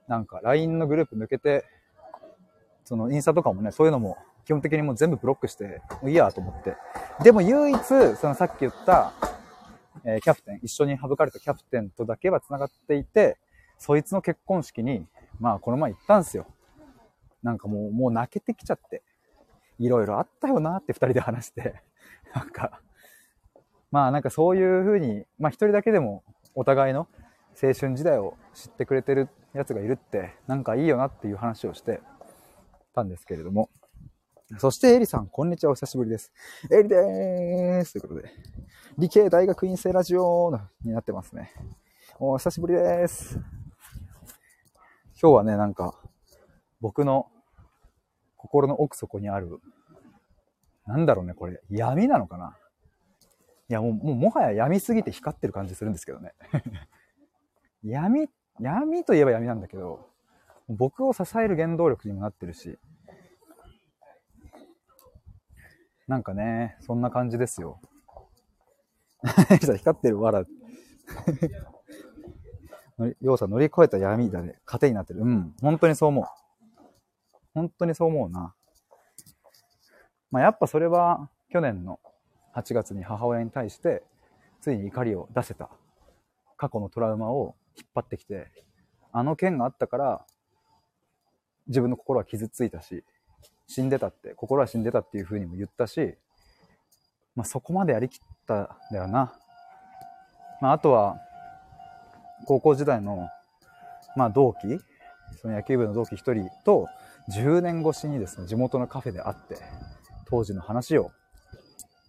[0.07, 1.65] なんか、LINE のグループ抜けて、
[2.85, 6.75] そのインスタとかもね、そういうのも基本的にもう全部ブロックして、もういいやと思って。
[7.23, 9.13] でも唯一、そのさっき言った、
[10.03, 13.37] えー、キャプテン、一緒に省かれたキャプテンとだけは繋がっていて、
[13.77, 15.05] そいつの結婚式に、
[15.39, 16.47] まあこの前行ったんすよ。
[17.43, 19.03] なんかもう、もう泣けてきちゃって。
[19.79, 21.81] いろいろあったよなって二人で話して。
[22.35, 22.81] なんか、
[23.91, 26.23] まあなんかそういうふうに、まあ一人だけでも
[26.53, 27.07] お互いの
[27.61, 32.01] 青春時代を知ってくれてるやつがいるって、なんかいいよなっていう話をして
[32.93, 33.69] たんですけれども。
[34.57, 36.33] そしてエリさん、こんにちは、お久しぶりです。
[36.71, 38.29] エリでーすということで、
[38.97, 41.53] 理系大学院生ラジオになってますね。
[42.17, 43.35] お久しぶりです。
[45.21, 45.98] 今日はね、なんか、
[46.81, 47.27] 僕の
[48.37, 49.59] 心の奥底にある
[50.89, 51.61] なんだろうね、これ。
[51.69, 52.57] 闇なのかな？
[53.69, 56.33] いや、もう、もうもはや闇すぎて光ってる感じするんですけどね。
[57.85, 58.27] 闇、
[58.59, 60.09] 闇といえば闇なんだけど、
[60.67, 62.79] 僕を支える原動力にもなってるし、
[66.07, 67.79] なんかね、そんな感じですよ。
[69.77, 70.43] 光ってる、 わら。
[73.21, 74.59] 要素乗り越えた闇だね。
[74.65, 75.21] 糧になってる。
[75.21, 75.55] うん。
[75.61, 76.25] 本当にそう思う。
[77.53, 78.53] 本当にそう思うな。
[80.31, 81.99] まあ、やっぱそれは去年の
[82.55, 84.03] 8月に母親に対して
[84.61, 85.69] ついに怒りを出せた
[86.57, 88.47] 過去のトラウマを引っ張ってきて
[89.11, 90.25] あの件があったから
[91.67, 93.03] 自分の心は傷ついたし
[93.67, 96.15] 死んでたって心は死んでたっていうふうにも言ったし、
[97.35, 99.33] まあ、そこまでやりきったんだよな、
[100.61, 101.17] まあ、あとは
[102.45, 103.29] 高校時代の、
[104.15, 104.79] まあ、同期
[105.41, 106.87] その野球部の同期一人と
[107.35, 109.57] 10年越しにですね地元のカフェで会って
[110.29, 111.11] 当時の話を、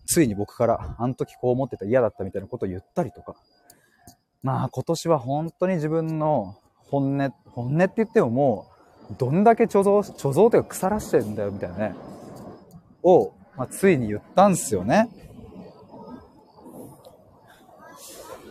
[0.06, 3.35] ついに僕から、あの時こう思ってた嫌だったみたいなことを言ったりとか、
[4.42, 8.70] まあ今年は本当に自分の本音、本音って言ってもも
[9.11, 11.94] う、どんだけ貯蔵、貯蔵というか腐らしてるんだよみたいなね、
[13.02, 15.09] を、まあ、ついに言ったんすよね。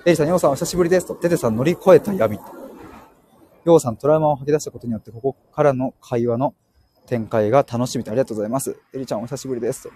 [0.06, 1.14] エリさん、ヨウさんお久しぶりですと。
[1.16, 2.38] テテさん乗り越えた闇。
[2.38, 2.42] ヨ
[3.66, 6.54] ウさんトラウマを吐き出したことによって、ここからの会話の
[7.08, 8.80] 展開が楽しみでありがとうございます。
[8.94, 9.90] エリちゃんお久しぶりです。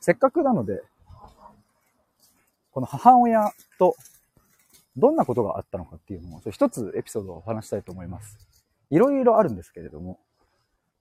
[0.00, 0.82] せっかくなので、
[2.72, 3.94] この母親と
[4.96, 8.38] どんなことがあったのかっていうのを、一つエピソードをお話したいと思います。
[8.90, 10.18] いろいろあるんですけれども、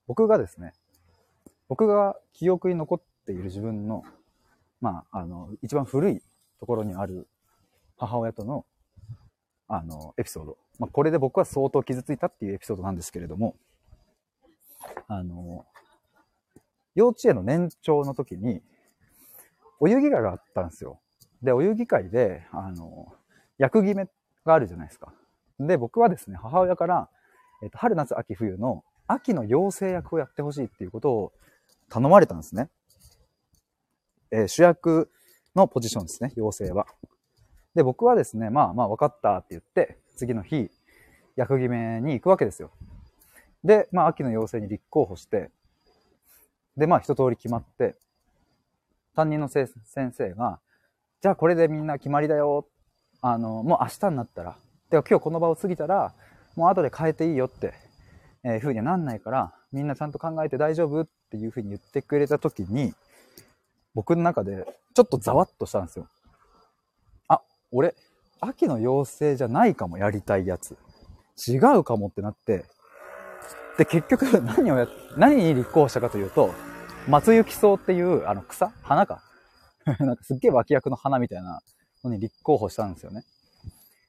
[0.07, 0.73] 僕がですね、
[1.67, 4.03] 僕が記憶に残っている自分の、
[4.81, 6.21] まあ、あの、一番古い
[6.59, 7.27] ところにある
[7.97, 8.65] 母親との、
[9.73, 13.55] あの、エピソードまあ、これで僕は相当傷ついたっていうエピソードなんですけれども、
[15.07, 15.65] あの、
[16.95, 18.61] 幼稚園の年長の時に、
[19.79, 20.99] お遊戯会があったんですよ。
[21.41, 23.13] で、お遊戯会で、あの、
[23.57, 24.07] 役決め
[24.43, 25.13] があるじゃないですか。
[25.59, 27.09] で、僕はですね、母親から、
[27.63, 31.33] えっと、春、夏、秋、冬の秋の妖精役をやってほしいっていうことを
[31.89, 32.69] 頼まれたんですね。
[34.31, 35.11] えー、主役
[35.55, 36.87] のポジションですね、妖精は。
[37.75, 40.69] で、僕はですね、まあまあ分かったって言って、次の日、
[41.35, 42.71] 役決めに行くわけですよ。
[43.63, 45.49] で、まあ、秋の要請に立候補して、
[46.77, 47.95] で、まあ、一通り決まって、
[49.15, 50.59] 担任の先生が、
[51.21, 52.67] じゃあこれでみんな決まりだよ。
[53.21, 54.57] あの、もう明日になったら、
[54.89, 56.13] では今日この場を過ぎたら、
[56.55, 57.73] もう後で変えていいよって、
[58.43, 62.93] えー、風にはなんないから、みんなちゃんと考えて大丈夫っていう風に言ってくれた時に、
[63.93, 66.07] 僕の中でちょっとざわっとしたんですよ。
[67.71, 67.95] 俺、
[68.39, 70.77] 秋の妖精じゃないかもやりたいやつ。
[71.47, 72.65] 違うかもってなって、
[73.77, 76.53] で、結局 何をや、何に立候補したかというと、
[77.07, 78.71] 松雪草っていう、あの草？
[78.81, 79.23] 花か？
[79.99, 81.61] なんかすっげえ脇役の花みたいな
[82.03, 83.23] のに立候補したんですよね。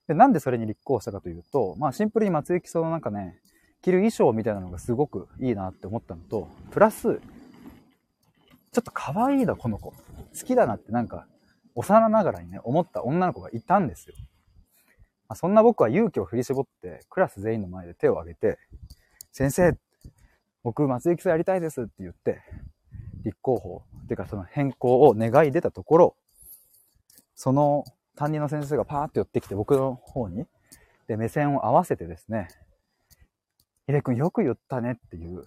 [0.07, 3.39] で、なんでそれに立候補したかというと、まあシンプルに松雪草のなんかね、
[3.81, 7.21] 着る衣装みたいなのがすごくいいなって思ったのと、プラス、
[8.73, 9.91] ちょっと可愛いな、この子。
[9.91, 9.97] 好
[10.45, 11.27] きだなってなんか、
[11.75, 14.15] 幼ながらにね、思った女の子がいたんですよ。
[15.29, 18.59] まあ、そんな僕は勇気を振り絞って、クラス全員の前で手を挙げて、
[19.33, 19.77] 先生、
[20.63, 22.43] 僕、松雪草やりたいですって言って、
[23.25, 26.17] 立候補、っていうかその変更を願い出たところ、
[27.35, 30.45] その担任の先生がパーって寄ってきて僕の方に、
[31.07, 32.49] で、目線を合わせてですね、
[33.87, 35.45] ひでくんよく言ったねっていう、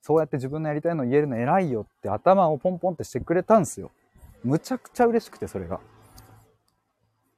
[0.00, 3.92] そうやって自分のやりたいの言えるの偉いよって頭をポンポンってしてくれたんですよ。
[4.44, 5.80] むちゃくちゃ嬉しくて、それが。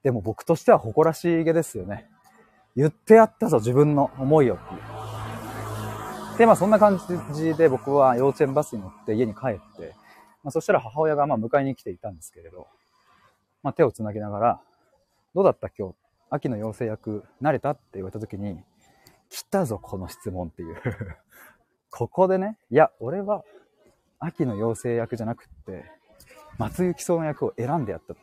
[0.03, 2.09] でも僕としては誇らしげですよね。
[2.75, 6.39] 言ってやったぞ、自分の思いをっていう。
[6.39, 7.01] で、まあそんな感
[7.35, 9.95] じで僕は幼稚園バスに乗って家に帰って、
[10.43, 12.67] まあそしたら母親がまあ迎えに来ていたんですけれど、
[13.63, 14.61] まあ手を繋ぎながら、
[15.35, 15.95] どうだった今日、
[16.31, 17.71] 秋の妖精役慣れた？
[17.71, 18.63] って言われた時に、
[19.29, 20.77] 来たぞ、この質問っていう
[21.91, 23.45] ここでね、いや、俺は
[24.19, 25.91] 秋の妖精役じゃなくって、
[26.59, 28.15] 松雪草の役を選んでやった。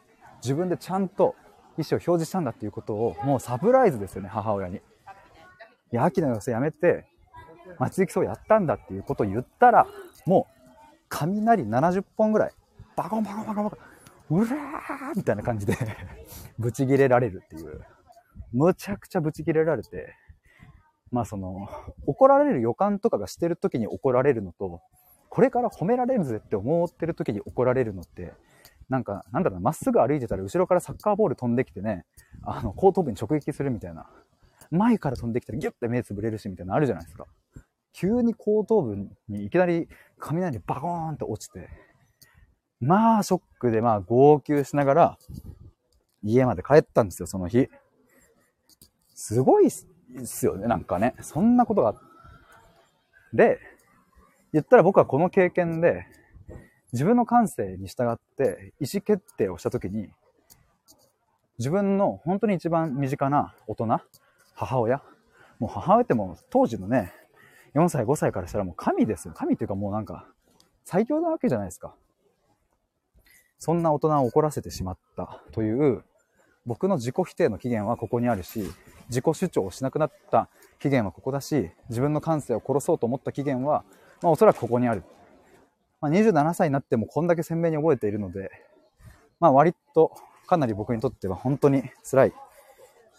[0.42, 1.36] 自分でちゃんと
[1.78, 4.78] 意思を表示したんだっていうことを、もうサプライズですよね、母親に。
[4.78, 4.82] い
[5.92, 7.06] や、秋の妖精やめて、
[7.78, 9.88] 松雪草をやったんだっていうことを言ったら、
[10.26, 10.54] もう、
[11.10, 12.52] 雷70本ぐらい、
[12.96, 13.78] バコンバコンバコンバコ
[14.36, 15.76] ン、うらーみたいな感じで
[16.60, 17.82] ブチギレられるっていう。
[18.52, 20.16] むちゃくちゃブチギレられて、
[21.12, 21.68] まあその、
[22.06, 24.82] 怒られる予感とかがしてる時に怒られるのと、
[25.30, 28.34] これから褒められるぜって思ってる時に怒られるのって、
[28.90, 32.06] なんか、なんだろうな、まっすぐ歩いてたら後ろからサッカーボール飛んできてね、
[32.44, 34.08] あの、後頭部に直撃するみたいな。
[34.72, 37.26] 前から飛んできたらギュッて目つぶれるしみたいなのあるじゃないですか。
[37.94, 39.88] 急に後頭部にいきなり
[40.20, 41.70] 雷バコーンって落ちて、
[42.80, 45.18] まあ、ショックでまあ、号泣しながら、
[46.24, 47.70] 家まで帰ったんですよ、その日。
[49.16, 51.16] すごいっすよね、なんかね。
[51.22, 51.96] そんなことが。
[53.34, 53.60] で、
[54.54, 56.08] 言ったら僕はこの経験で、
[56.92, 60.10] 自分の感性に従って意思決定をしたときに、
[61.60, 64.00] 自分の本当に一番身近な大人、
[64.56, 65.04] 母親、
[65.60, 67.14] もう母親ってもう当時のね、
[67.76, 69.34] 4歳、5歳からしたらもう神ですよ。
[69.36, 70.28] 神っていうかもうなんか
[70.86, 71.94] 最強なわけじゃないですか。
[73.60, 76.04] そんな大人を怒らせてしまったという
[76.66, 78.64] 僕の自己否定の起源はここにあるし、
[79.10, 83.84] 自己主張をしなくなった起源はここだし、自分の感性を殺そうと思った起源は、
[84.22, 85.04] まあおそらくここにある。
[86.02, 88.52] まあ、27歳になってもこんだけ鮮明に覚えているので、
[89.40, 90.12] まあ割と
[90.48, 92.34] かなり僕にとっては本当に辛い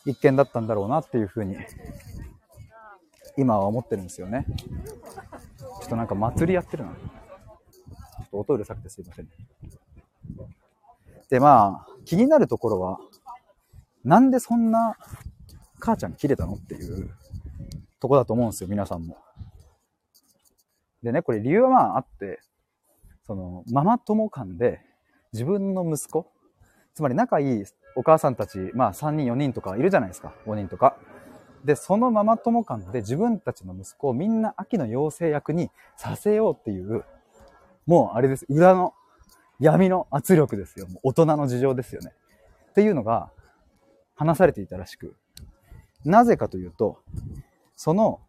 [0.07, 1.57] 一件だったんだろうなっていうふうに
[3.37, 4.47] 今は思ってるんですよね。
[5.59, 6.91] ちょっとなんか祭りやってるな。
[6.91, 9.29] ちょっと音うるさくてすいません。
[11.29, 12.99] で、まあ、気になるところは、
[14.05, 14.97] なんでそんな
[15.79, 17.11] 母ちゃん切れたのっていう
[18.01, 19.17] とこだと思うんですよ、皆さんも。
[21.03, 22.41] でね、これ理由はまああって、
[23.27, 24.81] その、ママ友間で
[25.33, 26.31] 自分の息子、
[26.95, 27.65] つまり仲いい
[27.97, 30.97] お母さんたち、まあ3人4人とかいるじゃないですか、5人とか。
[31.65, 37.05] で、そのママ友間で自分たちの息子をみんな秋の妖精役にさせようっていう、
[37.87, 38.95] もうあれです、裏の
[39.59, 40.87] 闇の圧力ですよ。
[40.89, 42.13] もう大人の事情ですよね。
[42.71, 43.31] っていうのが
[44.15, 45.15] 話されていたらしく。
[46.05, 46.99] なぜかというと、
[47.77, 48.21] その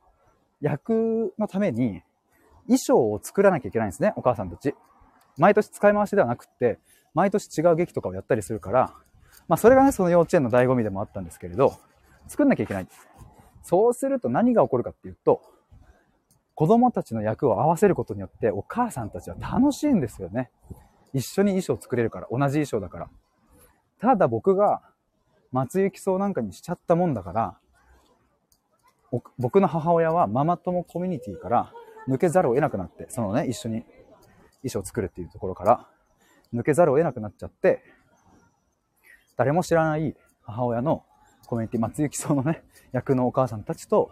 [0.59, 2.03] 役のために
[2.71, 4.75] 衣装を作らなきゃいけないんですね、お母さんたち。
[5.37, 6.79] 毎年使い回しではなくって、
[7.13, 8.93] 毎年違う劇とかをやったりするから、
[9.47, 11.75] まあそれがね、その幼稚園の醍醐味でもあったんですけれど、
[12.27, 12.87] 作んなきゃいけない。
[13.63, 15.41] そうすると何が起こるかっていうと、
[16.55, 20.49] 子供たちの役を合わせることによってお母さんたちは楽しいんですよね。
[21.13, 23.09] 一緒に衣装作れるから、同じ衣装だから。
[23.99, 24.81] ただ僕が
[25.51, 27.57] 松雪草なんかにしちゃったもんだから、
[29.37, 31.73] 僕の母親はママ友コミュニティから
[32.07, 33.83] 抜けざるを得なくなって、そのね、一緒に
[34.61, 35.87] 衣装を作るっていうところから
[36.53, 37.81] 抜けざるを得なくなっちゃって、
[39.37, 41.03] 誰も知らない母親の
[41.47, 44.11] コミュニティ、松雪草のね、役のお母さんたちと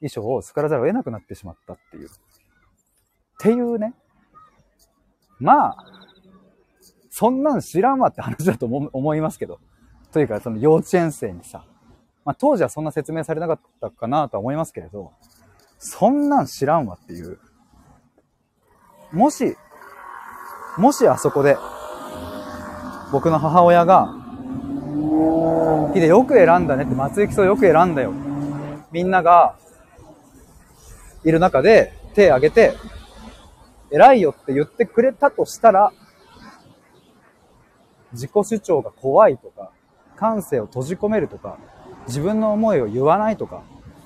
[0.00, 2.08] 衣装を作らざるを得なくなってしまったっていう。
[2.08, 2.10] っ
[3.38, 3.94] ていうね、
[5.38, 5.76] まあ、
[7.10, 9.60] そんなん知らんわって話だと思いますけど。
[10.12, 11.64] というか、その幼稚園生にさ、
[12.24, 15.12] まあ当時はそんな説明されなかったかなとは思いますけれど、
[15.84, 17.40] そんなん知らんわっていう。
[19.10, 19.56] もし、
[20.78, 21.56] もしあそこで、
[23.10, 24.14] 僕の母親が、
[25.92, 28.12] ヒデよく選んだねって、松井基礎よく選んだよ。
[28.92, 29.56] みんなが、
[31.24, 32.74] いる中で手挙げて、
[33.90, 35.92] 偉いよって言ってくれたとしたら、
[38.12, 39.72] 自己主張が怖いとか、
[40.14, 41.58] 感性を閉じ込めるとか、
[42.06, 43.64] 自分の思いを言わないとか、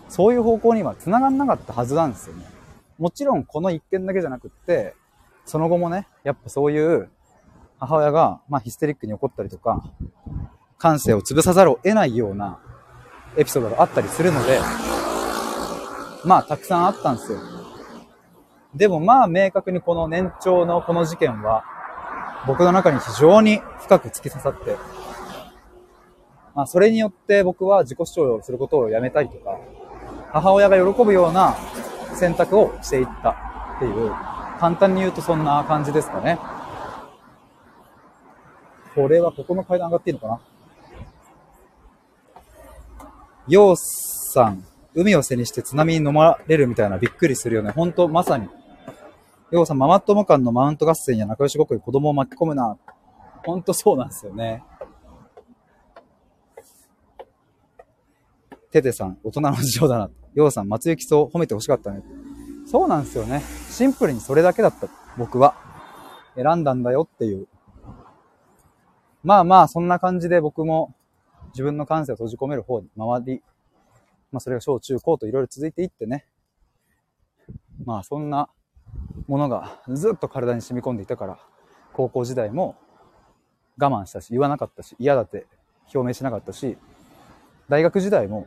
[0.09, 2.45] そういう方向には繋がんなかったはずなんですよね。
[2.99, 4.95] もちろんこの一件だけじゃなくって、
[5.45, 7.11] その後もね、やっぱそういう
[7.79, 9.83] 母親が、まあ、ヒステリックに怒ったりとか、
[10.79, 12.59] 感性を潰さざるを得ないような
[13.37, 14.61] エピソードがあったりするので、
[16.25, 17.39] まあ、たくさんあったんですよ。
[18.75, 21.65] でもまあ、明確にこの年長のこの事件は、
[22.47, 24.77] 僕の中に非常に深く突き刺さって、
[26.55, 29.59] まあ、それによって僕は自己主張をすることをやめたりとか、
[30.33, 31.57] 母親が喜ぶような
[32.15, 33.31] 選択をしていった
[33.77, 34.13] っていう、
[34.59, 36.39] 簡単に言うとそんな感じですかね。
[38.95, 40.41] これはここの階段上がっていいのかな？
[43.49, 47.71] ようさん、海を背にして津波に飲まれるみたいなびっくりするよね。
[47.71, 48.49] ほんと、まさに。
[49.51, 52.77] ようさん、ママ友間のマウント合戦や仲良しごっこに子供を巻き込むな。
[53.45, 54.65] ほんとそうなんですよね。
[58.77, 60.11] テテさん、大人の事情だな。
[60.35, 62.03] ようさん、松雪そう褒めて欲しかったね。
[62.67, 63.41] そうなんですよね。
[63.71, 64.87] シンプルにそれだけだった。
[65.17, 65.55] 僕は。
[66.35, 67.49] 選んだんだよっていう。
[69.25, 70.95] まあまあ、そんな感じで僕も
[71.53, 73.43] 自分の感性を閉じ込める方に回り、
[74.31, 76.27] まあそれが小中高といろいろ続いていってね。
[77.83, 78.51] まあそんな
[79.27, 81.39] ものがずっと体に染み込んでいたから、
[81.95, 82.77] 高校時代も
[83.79, 85.47] 我慢したし、言わなかったし、嫌だって
[85.95, 86.77] 表明しなかったし、
[87.71, 88.47] 大学時代も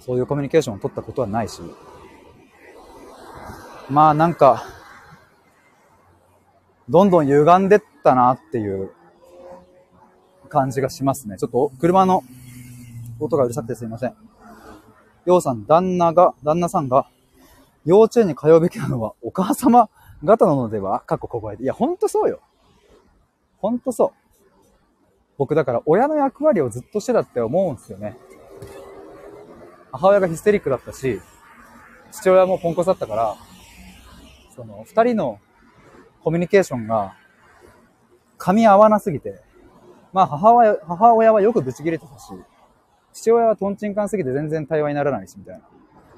[0.00, 1.60] そういうコミュニケーションを取ったことはないし、
[3.90, 4.64] まあなんか、
[6.88, 8.90] どんどん歪んでったなっていう
[10.48, 11.36] 感じがしますね。
[11.36, 12.22] ちょっと車の
[13.20, 14.14] 音がうるさくてすいません。
[15.26, 17.08] ようさん、旦那が、旦那さんが、
[17.84, 19.88] 幼稚園に通うべきなのはお母様
[20.24, 21.00] 方なのでは？
[21.06, 21.64] 過去小声で。
[21.64, 22.40] いや、ほんとそうよ。
[23.58, 24.10] ほんとそう。
[25.36, 28.16] 僕だから親の役割をずっとしてたって思うんですよね。
[29.92, 31.20] 母親がヒステリックだったし、
[32.10, 33.36] 父親もポンコツだったから、
[34.54, 35.40] その、二人の
[36.22, 37.14] コミュニケーションが
[38.38, 39.40] 噛み合わなすぎて、
[40.12, 42.32] まあ母親、母親はよくブチ切れてたし、
[43.12, 45.62] 父親はトンチンカンすぎて全然対話にならないし、みたいな。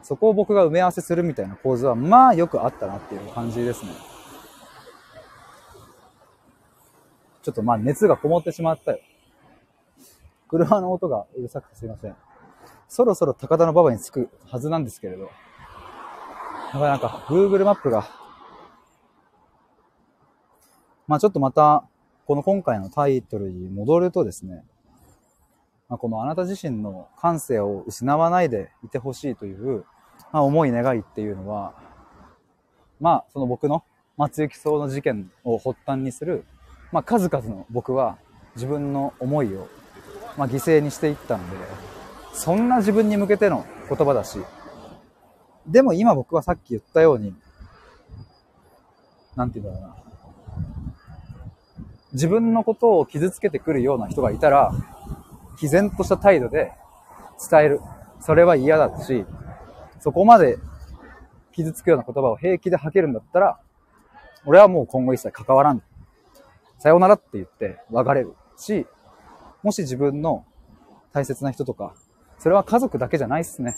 [0.02, 3.90] そこを僕が埋め合わせするみたいな構図は、まあよくあったなっていう感じですね。
[7.42, 9.00] ちょっとまあ熱がこもってしまったよ。
[10.48, 12.16] 車の音がうるさくてすいません。
[12.90, 15.22] そろそろ高田馬場に着くはずなんですけれど。
[15.22, 15.30] やっ
[16.72, 18.04] ぱりなんか Google マップが、
[21.06, 21.84] まあちょっとまた、
[22.26, 24.64] この今回のタイトルに戻るとですね、
[25.88, 29.84] まあ、このあなた自身の感性を失わないでいてほしいという、
[30.32, 31.74] まあ、思い願いっていうのは、
[33.00, 33.84] まあ、その僕の
[34.16, 36.44] 松雪荘の事件を発端にする、
[36.90, 38.18] まあ、数々の僕は
[38.56, 39.68] 自分の思いを、
[40.36, 41.56] まあ、犠牲にしていったので、
[42.32, 44.38] そんな自分に向けての言葉だし、
[45.66, 47.34] でも今僕はさっき言ったように、
[49.36, 49.96] なんて言うんだろうな。
[52.12, 54.72] 自分のことを傷つけてくるような人がいたら、
[55.60, 56.72] 毅然とした態度で
[57.50, 57.80] 伝える。
[58.20, 59.24] それは嫌だし、
[60.00, 60.58] そこまで
[61.52, 63.60] 傷つくような言葉を平気で吐けるんだったら、
[64.46, 65.82] 俺はもう今後一切関わらん。
[66.78, 68.86] さようならって言って別れるし、
[69.62, 70.44] もし自分の
[71.12, 71.94] 大切な人とか、
[72.40, 73.76] それは家族だけじゃないっすね。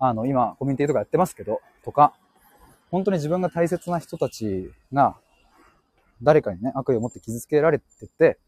[0.00, 2.12] あの、今、コミュニティとかやってますけど、とか、
[2.90, 5.16] 本当に自分が大切な人たちが、
[6.22, 7.84] 誰かにね、悪意を持って傷つけられて
[8.18, 8.38] て、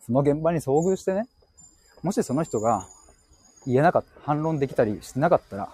[0.00, 1.28] その現場に遭遇してね、
[2.02, 2.86] もしその人が
[3.66, 5.68] 言えなかった、反論できたりしてなかったら、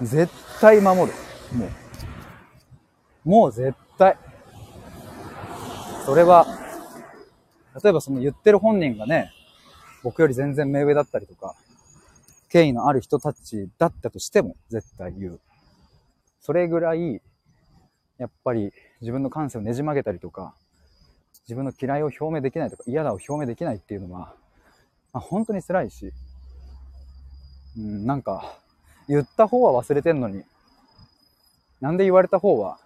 [0.00, 1.16] 絶対守る。
[1.56, 3.28] もう。
[3.28, 4.18] もう絶対。
[6.04, 6.48] それは、
[7.80, 9.30] 例えばその言ってる本人がね、
[10.02, 11.54] 僕より全然目上だったりとか、
[12.52, 15.40] 権威のある人たちだったとしても絶対言う。
[16.42, 17.22] それぐらい、
[18.18, 20.54] やっぱり自分の感性をねじ曲げたりとか、
[21.44, 24.34] 自分の嫌いを表明できないとか嫌だを表明できないっていうのは、
[25.14, 26.12] まあ、本当に辛いし、
[27.78, 28.58] うん、なんか、
[29.08, 30.44] 言った方は忘れてんのに、
[31.80, 32.78] なんで言われた方は、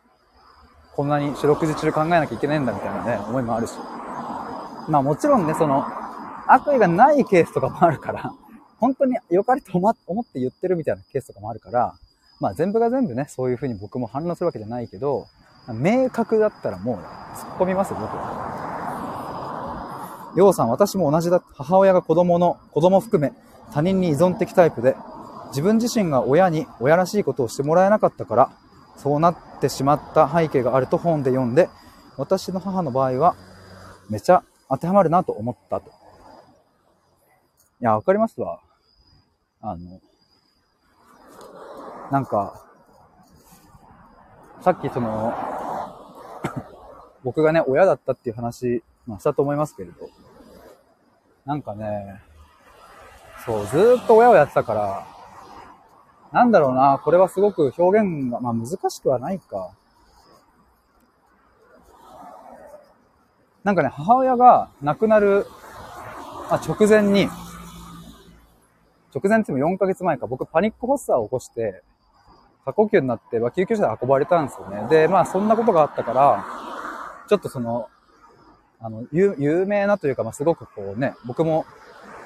[0.95, 3.73] こんなに四六時中考えなきゃいけないんだみたいなね、思いもあるし。
[4.89, 5.85] まあもちろんね、その、
[6.47, 8.33] 悪意がないケースとかもあるから、
[8.79, 11.95] 本当に良かれと思って言ってるみたいなケースとかもあるから、
[12.41, 15.27] まあ全部が全部ね、そういう風に僕も反応するわけじゃないけど、
[15.69, 17.03] 明確だったらもう突っ
[17.59, 18.47] 込みますよ、僕は。
[20.37, 21.43] ようさん、私も同じだ。
[21.55, 23.33] 母親が子供の、子供含め
[23.73, 24.95] 他人に依存的タイプで、
[25.49, 28.51] 自分自身が親に親らしいことをしてもらえなかったから、
[28.97, 31.71] そうなってしまった背景があると本で読んで、
[32.19, 33.35] 私の母の場合は、
[34.11, 35.91] めちゃ当てはまるなと思ったと。
[37.81, 38.61] いや、わかりますわ。
[39.61, 40.01] あの、
[42.11, 42.65] なんか、
[44.61, 45.35] さっきその、
[47.25, 50.09] 僕がね、親だったっていう話、まあ、したと思いますけれど、
[51.45, 52.21] なんかね、
[53.45, 55.07] そう、ずっと親をやってたから、
[56.33, 59.71] なんだろうな、これはすごく表現が、まあ難しくはないか。
[63.63, 65.47] なんかね、母親が亡くなる、
[66.51, 67.29] まあ、直前に、
[69.17, 71.83] 直前って言っても4ヶ月前か、僕パニック発作を起こして、
[72.67, 74.87] 過呼吸になって、まあ、救急車で運ばれたんですよね。
[74.91, 76.45] で、まあそんなことがあったから、
[77.29, 77.89] ちょっとその、
[78.79, 81.65] あの、有名なというか、まあすごくこうね、僕も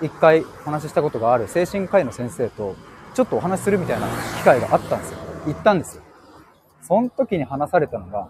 [0.02, 2.74] 一回話したことがある精神科医の先生と、
[3.14, 4.06] ちょっとお話しするみたいな
[4.38, 5.18] 機会があったんですよ。
[5.46, 6.02] 行ったんですよ。
[6.82, 8.28] その時に話されたのが、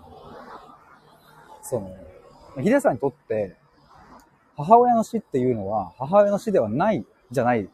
[1.62, 1.96] その、
[2.60, 3.56] ヒデさんにとって、
[4.56, 7.70] 母親の死っていうのは、母親の死ではないじゃない。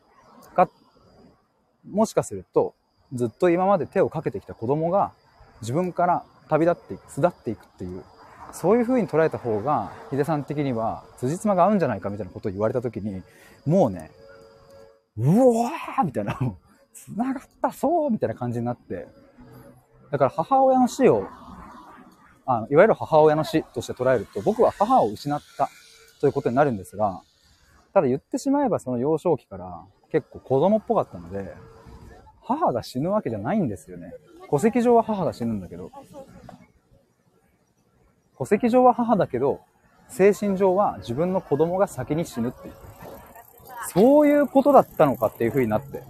[1.90, 2.74] もしかすると、
[3.12, 5.12] ずっと今まで手をかけてきた子供が、
[5.60, 8.02] 自分から旅立っていく、巣立っていくっていう、
[8.52, 13.22] そういう風に捉えた方が、ヒデさん的には、辻褄が合うんじゃないかみたいなことを言われた時に、
[13.66, 14.10] もうね、
[15.16, 15.28] う
[15.62, 16.38] わーみたいな、
[16.92, 19.06] 繋がったそうみたいな感じになって、
[20.10, 21.26] だから母親の死を、
[22.46, 25.68] あのいわゆる母親の死として捉えると、僕は母を失った
[26.20, 27.20] ということになるんですが、
[27.92, 29.82] ただ言ってしまえばその幼少期から
[30.12, 31.54] 結構子供っぽかったので、
[32.46, 34.14] 母が死ぬわけじゃないんですよね。
[34.48, 35.90] 戸籍上は母が死ぬんだけど、
[38.38, 39.60] 戸籍上は母だけど、
[40.08, 42.74] 精神上は自分の子供が先に死ぬっていう。
[43.92, 46.04] そういうことだったのかっていう風になって。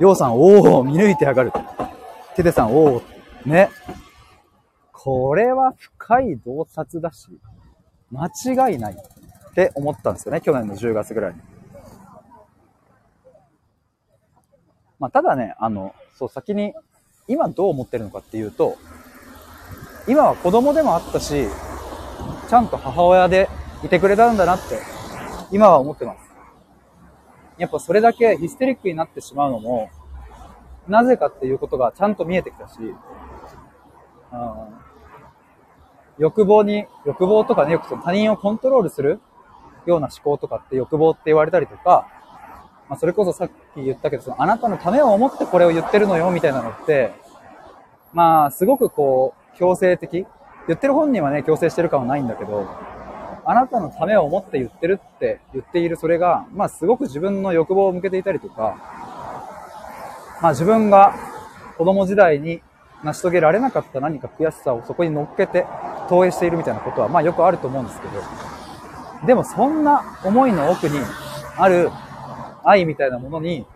[0.00, 1.52] ようさん、おお見抜いてやがる。
[2.36, 3.02] ててさん、おお
[3.46, 3.70] ね。
[4.92, 7.28] これは深い洞察だし、
[8.10, 8.26] 間
[8.68, 11.40] 違いないって思ったんですよね、去年の10月ぐらいに。
[15.02, 16.74] まあ、ただね、あの、そう、先に、
[17.26, 18.76] 今どう思ってるのかっていうと、
[20.06, 21.48] 今は子供でもあったし、
[22.48, 23.48] ちゃんと母親で
[23.82, 24.78] いてくれたんだなって、
[25.50, 26.18] 今は思ってます。
[27.58, 29.90] やっぱそれだけヒステリックになってしまうのも、
[30.86, 32.74] なぜかっていうことがちゃんと見えてきたし、
[36.16, 39.20] 欲望に、欲望とかね、よくその他人をコントロールする
[39.84, 42.06] ような思考とかって欲望って言われたりとか、
[42.92, 47.10] まあ、それこそさっき言ったけど、そのあなたのためを思ってこれを言ってるのよ、みたいなのって、
[48.12, 50.26] まあ、すごくこう、強制的。
[50.68, 52.68] 言ってる本人はね、強制してる感はないんだけど、
[53.46, 58.76] あなたのためを思って言ってるって言っているそれが、まあすごく自分の欲望を向けていたりとか、
[60.42, 61.14] まあ自分が
[61.78, 62.60] 子供時代に
[63.02, 65.64] 成し遂げられなかった何か悔しさをそこに乗っけて
[66.10, 70.98] 投影しているみたいなことは、まあよくあると思うんですけど、でもそんな思いの奥に
[71.56, 71.90] ある
[72.64, 73.66] 愛みたいなものに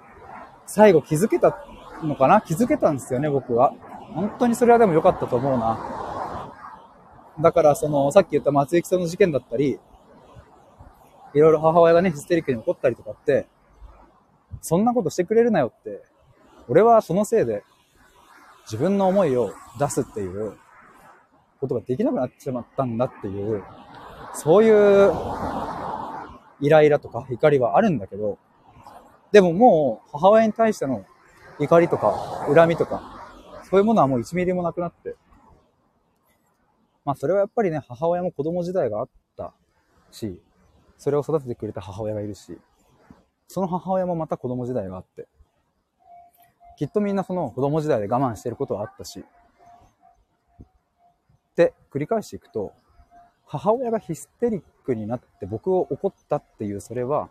[0.66, 1.64] 最後気づけた
[2.02, 2.40] のかな？
[2.40, 3.72] 気づけたんですよね、僕は。
[4.14, 6.52] 本当にそれはでも良かったと思うな。
[7.40, 9.78] だから、その、さっき言った松井さんの事件だったり、
[11.34, 13.46] いろいろ母親がね、ヒステリックに怒ったりとかって、
[14.62, 16.02] そんなことしてくれるなよって、
[16.68, 17.62] 俺はそのせいで
[18.64, 20.56] 自分の思いを出すっていう
[21.60, 23.62] ことができなくなってしまったんだっていう、
[24.32, 25.12] そういう
[26.60, 28.38] イライラとか怒りはあるんだけど、
[29.32, 31.04] でももう母親に対しての
[31.58, 33.02] 怒りとか恨みとか、
[33.68, 35.16] そういうものはもう1ミリもなくなって、
[37.04, 39.52] まあそれはやっぱりね、母親も子供時代があった
[40.10, 40.40] し、
[40.98, 42.58] それを育ててくれた母親がいるし、
[43.48, 45.26] その母親もまた子供時代があって、
[46.78, 49.24] きっとみんなその子供時代で我慢してることはあったし、
[51.54, 52.72] で、繰り返していくと、
[53.46, 57.30] 母親がヒステリックになって僕を怒ったっていうそれは、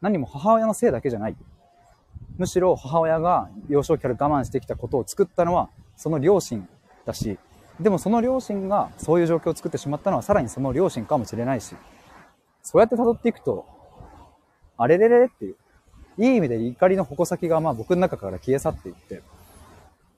[0.00, 1.36] 何も母親のせいだけじゃない。
[2.38, 6.66] むしろ母親が幼少期から我慢してきたことを作ったのは、その両親
[7.04, 7.38] だし、
[7.78, 11.76] でもその両親がそういう状況を作ってしまったのはさらにその両親かもしれないし、
[12.62, 13.66] そうやって辿っていくと、
[14.78, 15.56] あれれれっていう、
[16.18, 19.22] いい意味で怒りの矛先がまあ僕の中から消え去っていって、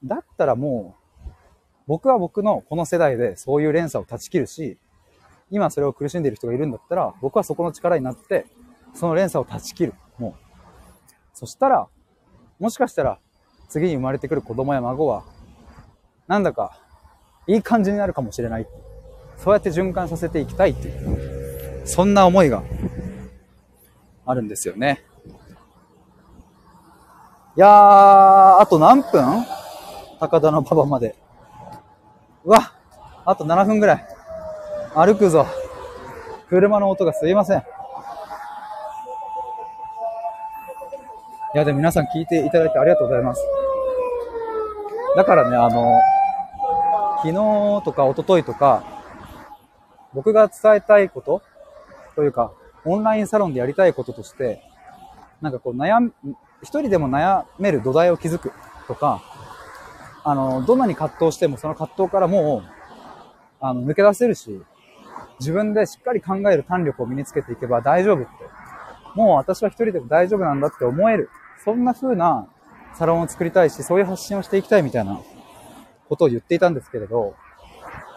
[0.05, 0.95] だったらも
[1.27, 1.31] う、
[1.89, 4.79] 僕は僕のこの世代でそういう連鎖を断ち切るし、
[5.51, 8.47] 今それを苦しんでいる人がいるんだったら、僕はそこの力になって、
[8.95, 9.95] その連鎖を断ち切る。
[10.19, 10.35] もう。
[11.33, 11.89] そしたら、
[12.59, 13.19] もしかしたら、
[13.69, 15.25] 次に生まれてくる子供や孫は、
[16.29, 16.79] なんだか、
[17.47, 18.67] いい感じになるかもしれない。
[19.39, 22.63] そうやって循環させていきたいっていう、そんな思いが
[24.25, 25.03] あるんですよね。
[27.57, 29.45] いやー、あと何分？
[30.21, 31.17] 高田の馬場まで。
[32.45, 32.73] うわ、
[33.25, 34.07] あと7分ぐらい。
[34.95, 35.47] 歩くぞ。
[36.49, 37.65] 車の音がすいません。
[41.55, 43.43] いや、でも皆さん聞いていただいてありがとうございます。
[45.17, 46.01] だからね、あの、
[47.19, 47.35] 昨日
[47.85, 48.83] とか一昨日とか、
[50.15, 51.43] 僕が伝えたいこと
[52.17, 52.53] というか、
[52.87, 54.63] オンラインサロンでやりたいこととして、
[55.43, 56.15] なんかこう悩む、
[56.63, 58.53] 一人でも悩める土台を築く
[58.89, 59.21] とか、
[60.25, 62.71] あの、どんなに葛藤してもその葛藤からもう、
[63.61, 64.63] あの、抜け出せるし、
[65.39, 68.29] 自分でしっかり考える胆力を身につけていけば大丈夫って。
[69.15, 71.29] もう私は一人でも大丈夫なんだって思える。
[71.65, 72.49] そんな風な
[72.95, 75.21] サロンを作りたいし、そういう発信をしていきたいみたいな
[76.09, 77.37] ことを言っていたんですけれど、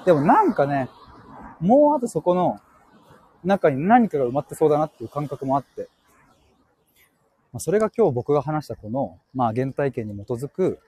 [0.05, 0.89] でもなんかね、
[1.59, 2.59] もうあとそこの
[3.43, 5.87] 中に何かが埋まってそうだなっていう感覚もあって、
[7.53, 10.79] ま、それが今日僕が話したこの、まあ原体験に基づく、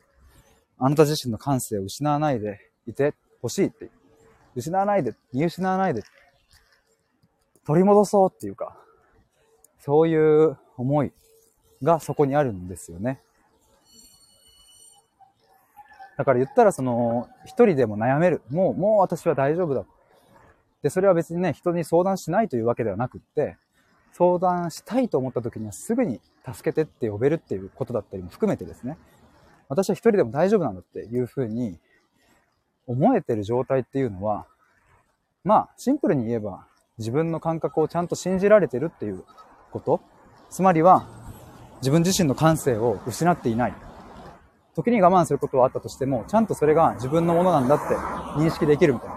[0.79, 3.89] あなた自身の感性を失わないでいてほしいって。
[4.55, 6.01] 失わないで、見失わないで、
[7.67, 8.75] 取り戻そうっていうか、
[9.79, 11.11] そういう思い
[11.83, 13.21] がそこにあるんですよね。
[16.17, 18.41] だから言ったらその、一人でも悩める。
[18.49, 19.85] もう、もう私は大丈夫だ。
[20.81, 23.57] で、それは別にね、人に相談しないというわけではなくって、
[24.13, 28.97] 相談したいと思った時にはすぐに助けてって呼べるっていうことだったりも含めてですね、
[29.69, 31.77] 私は一人でも大丈夫なんだっていうふうに
[32.87, 34.47] 思えてる状態っていうのは、
[35.43, 36.65] まあ、シンプルに言えば、
[36.97, 39.23] 自分の感覚をちゃんと信じられてるっていう
[39.71, 40.01] こと。
[40.49, 41.05] つまりは、
[41.77, 43.73] 自分自身の感性を失っていない。
[44.75, 47.95] 時に我慢することはあったとしても、ちゃんとそれが自分のものなんだって
[48.39, 49.15] 認識できるみたいな。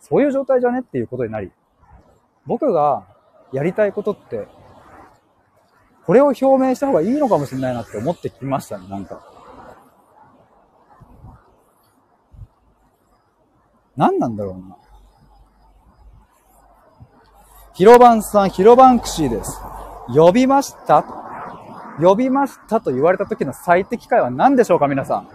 [0.00, 1.50] そういう状態じゃねっていうことになり、
[2.46, 3.06] 僕が
[3.52, 4.48] やりたいことって、
[6.04, 9.22] これを表明した方がいいのかもしれないなって思ってきましたね、なんか。
[13.96, 14.76] 何なんだろうな。
[17.74, 19.60] 広番さん、広番クシーです。
[20.08, 21.29] 呼びました？
[22.00, 25.28] 呼びましたと言われた時の最適解は何でしょうか、皆さん。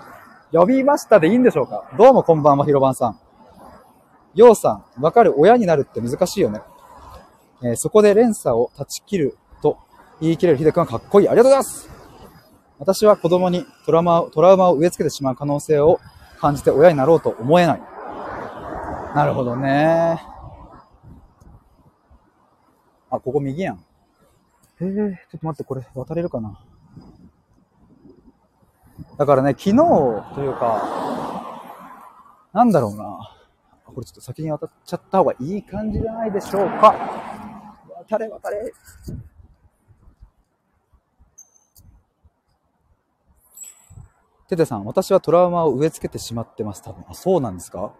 [0.52, 3.18] 呼びましたでいいんでしょうかどうもこんばんは、広番さん。
[4.34, 6.60] ようさん、わかる親になるって難しいよね。
[7.62, 9.78] えー、そこで連鎖を断ち切ると
[10.20, 11.28] 言い切れる秀くんはかっこいい。
[11.28, 11.88] ありがとうございます
[12.78, 16.00] 私は子供にトラウマトラウマを植え付けてしまう可能性を
[16.40, 17.82] 感じて親になろうと思えない。
[19.14, 20.20] なるほどね。
[23.10, 23.84] あ、ここ右やん。
[24.84, 26.58] えー、ちょっと待って、これ渡れるかな？
[29.16, 31.60] だからね、昨日というか、
[32.52, 33.36] なんだろうな。
[33.84, 36.94] これちょっと先に渡っちゃった方がいい感じじゃないでしょうか。
[38.08, 38.72] 渡れ渡れ。
[44.48, 46.82] テテさん、私はトラウマを植え付けてしまってます。
[46.82, 47.04] 多分。
[47.08, 47.92] あ、そうなんですか？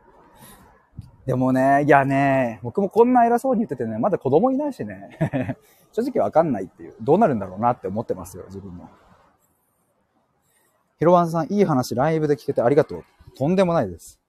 [1.26, 5.56] でもね、いやね、僕もこんな偉そうに言っててね、まだ子供いないしね、
[5.92, 8.88] 正直わかんないっていう、どうなるんだろうなって思ってますよ、自分も。
[10.98, 13.04] ヒロワンさん、いい話ライブで聞けてありがとう。
[13.36, 14.20] とんでもないです。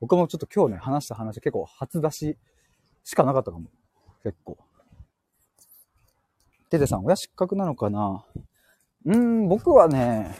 [0.00, 2.38] 僕もちょっと今日ね、話した話結構初出し
[3.04, 3.68] しかなかったかも。
[4.22, 4.58] 結構。
[6.68, 8.24] テテさん、親失格なのかな？
[9.06, 10.34] うーん、僕はね、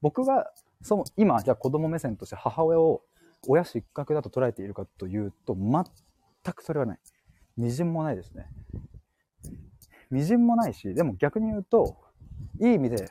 [0.00, 0.50] 僕が、
[0.82, 3.02] その、今、じゃあ子供目線として母親を
[3.46, 5.84] 親失格だと捉えているかというと、全
[6.54, 6.98] くそれはない。
[7.58, 8.46] 微塵もないですね。
[10.10, 11.96] 微塵もないし、でも逆に言うと、
[12.60, 13.10] いい意味で、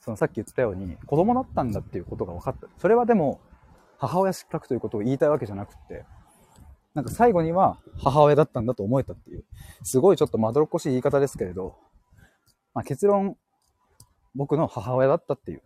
[0.00, 2.68] そのさっき言ったように、子供だったんだっていうことが分かった。
[2.78, 3.40] それはでも、
[3.98, 6.06] 母親失格ということを言いたいわけじゃなくて、
[6.94, 9.44] なんか最後には母親だったんだと思えたっていう、
[9.82, 11.76] すごいちょっとまどろっこしい言い方ですけれど、
[12.74, 13.36] まあ、結論、
[14.34, 15.62] 僕の母親だったっていう。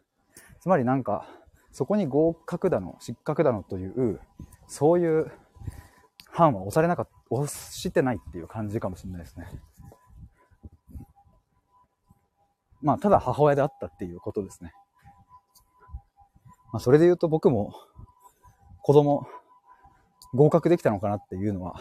[0.61, 1.29] つまりなんか、
[1.75, 4.21] そこに合格だの、失格だのという、
[4.69, 5.33] そういう
[6.31, 9.49] 判は押されなかった、押してないっていう感じかもしれないですね。
[12.81, 14.73] まあ、ただ母親であったっていうことですね。
[16.73, 17.75] まあ、それで言うと僕も
[18.83, 19.27] 子供
[20.33, 21.81] 合格できたのかなっていうのは、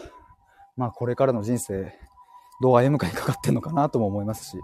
[0.76, 1.96] まあ、これからの人生
[2.60, 4.58] どう歩むかにかかってんのかなとも思いますし、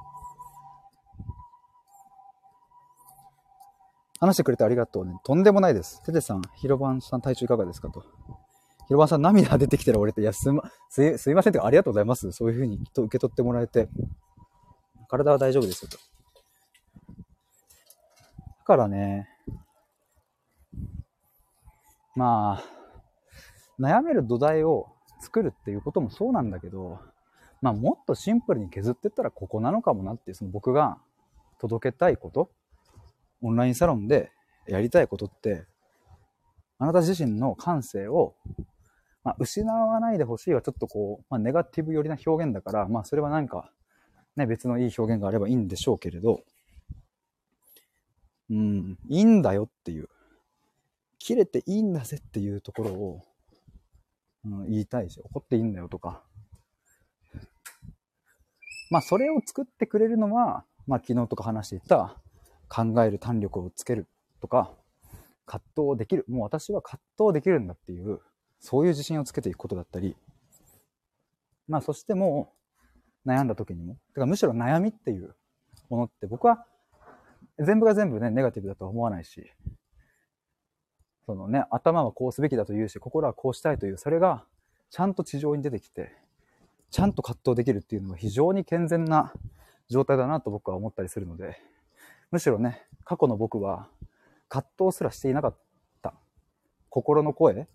[4.20, 5.14] 話してくれてありがとうね。
[5.24, 6.02] とんでもないです。
[6.04, 8.04] テテさん、ヒロバンさん体調いかがですかと。
[8.86, 12.30] ひろばさん涙出てきたら俺って、いや、すま、す、すいませんってかありがとうございます。
[12.32, 13.88] そういうふうにきっと受け取ってもらえて。
[15.08, 15.98] 体は大丈夫ですよと。
[18.58, 19.28] だからね、
[22.14, 22.64] まあ、
[23.80, 24.88] 悩める土台を
[25.20, 27.00] 作るっていうこともそうなんだけど、
[27.60, 30.98] まあもっとシンプルに削ってったらここなのかもなっていう、その僕が
[31.58, 32.50] 届けたいこと、
[33.42, 34.30] オンラインサロンで
[34.66, 35.66] やりたいことって、
[36.78, 38.34] あなた自身の感性を、
[39.22, 43.70] まあ、失わないでほしいはちょっとこう、まあ、ネガティブ寄りな表現だから、まあそれはなんか、
[44.36, 46.40] ね、別のいい表現があればいいんでしょうけれど、
[48.50, 50.08] うん、いいんだよっていう、
[51.18, 53.20] 切れていいんだぜっていうところを、
[54.46, 56.22] うん、言いたいし、怒っていいんだよとか。
[58.90, 62.16] まあそれを作ってくれるのは、まあ昨日とか話していた
[62.70, 64.06] 考える胆力をつける
[64.40, 64.72] とか、
[65.44, 66.24] 葛藤できる。
[66.28, 68.20] もう私は葛藤できるんだっていう、
[68.60, 70.16] そういう自信をつけていくことだったり、
[71.66, 72.54] まあそしても
[73.26, 75.34] う悩んだ時にも、てかむしろ悩みっていう
[75.88, 76.64] ものって僕は
[77.58, 79.50] 全部が全部ね、ネガティブだとは思わないし、
[81.26, 84.44] そのね、頭はこうすべきだと言うし、心はこうしたいという、それが
[84.90, 86.12] ちゃんと地上に出てきて、
[86.90, 89.32] ちゃんと葛藤できるっていうのは非常に健全な
[89.88, 91.60] 状態だなと僕は思ったりするので、
[92.30, 93.88] むしろね、過去の僕は
[94.48, 95.56] 葛藤すらしていなかっ
[96.02, 96.14] た。
[96.88, 97.66] 心の声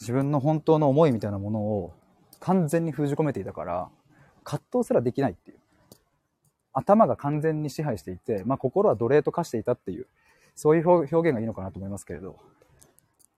[0.00, 1.94] 自分の本当の思いみたいなものを
[2.40, 3.88] 完全に封じ込めていたから、
[4.44, 5.58] 葛藤すらできないっていう。
[6.72, 10.06] 頭が完全に支配していて、まあ心は奴隷と化していたっていう、
[10.54, 12.36] そういう表現がいいのかなと思いますけれど。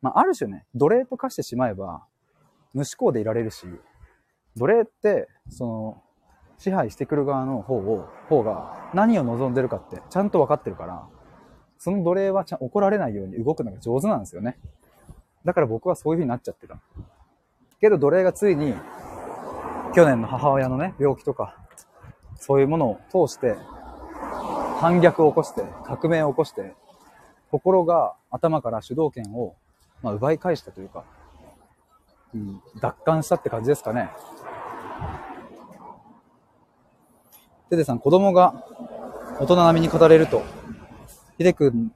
[0.03, 2.05] まあある種ね、奴隷と化してしまえば、
[2.75, 3.67] 無思考でいられるし、
[4.57, 6.03] 奴隷って、その、
[6.59, 11.07] 支配してくる側の方を、方が何を望んでるかってちゃんと分かってるから、
[11.79, 14.59] その奴隷はちゃ怒られないように動くのが上手なんですよね。
[15.45, 16.79] だから僕はそういう風になっちゃってた。
[17.81, 18.75] けど奴隷がついに、
[19.95, 21.57] 去年の母親のね、病気とか、
[22.37, 23.57] そういうものを通して、
[24.81, 26.75] 反逆を起こして、革命を起こして、
[27.51, 29.55] 心が頭から主導権を、
[30.03, 31.05] まあ、奪い返したというか、
[32.35, 34.11] うん、奪還したって感じですかね。
[37.71, 38.65] テテさん、子供が
[39.41, 40.43] 大人並みに語れると
[41.37, 41.93] ひでくん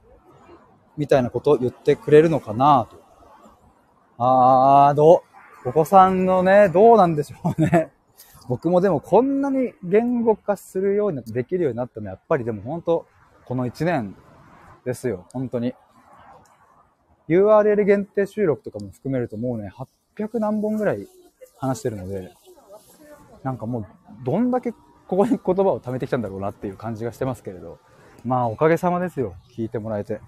[0.97, 3.01] みたいなこと言ってくれるのかなと。
[4.17, 5.23] あー、ど
[5.65, 7.91] う、お子さんのね、どうなんでしょうね。
[8.47, 13.05] 僕もでもこんなに言語化するようになって、できるようになったのはやっぱりでも本当、
[13.45, 14.15] この1年
[14.85, 15.73] ですよ、本当に。
[17.29, 19.71] URL 限定収録とかも含めるともうね、
[20.17, 21.07] 800何本ぐらい
[21.57, 22.33] 話してるので、
[23.43, 23.85] なんかもう、
[24.23, 24.73] どんだけ
[25.13, 27.77] ここに言葉を貯めてきたんだろうなっていう感じがしてますけれど。
[28.25, 29.35] まあ、おかげさまですよ。
[29.55, 30.21] 聞いてもらえて。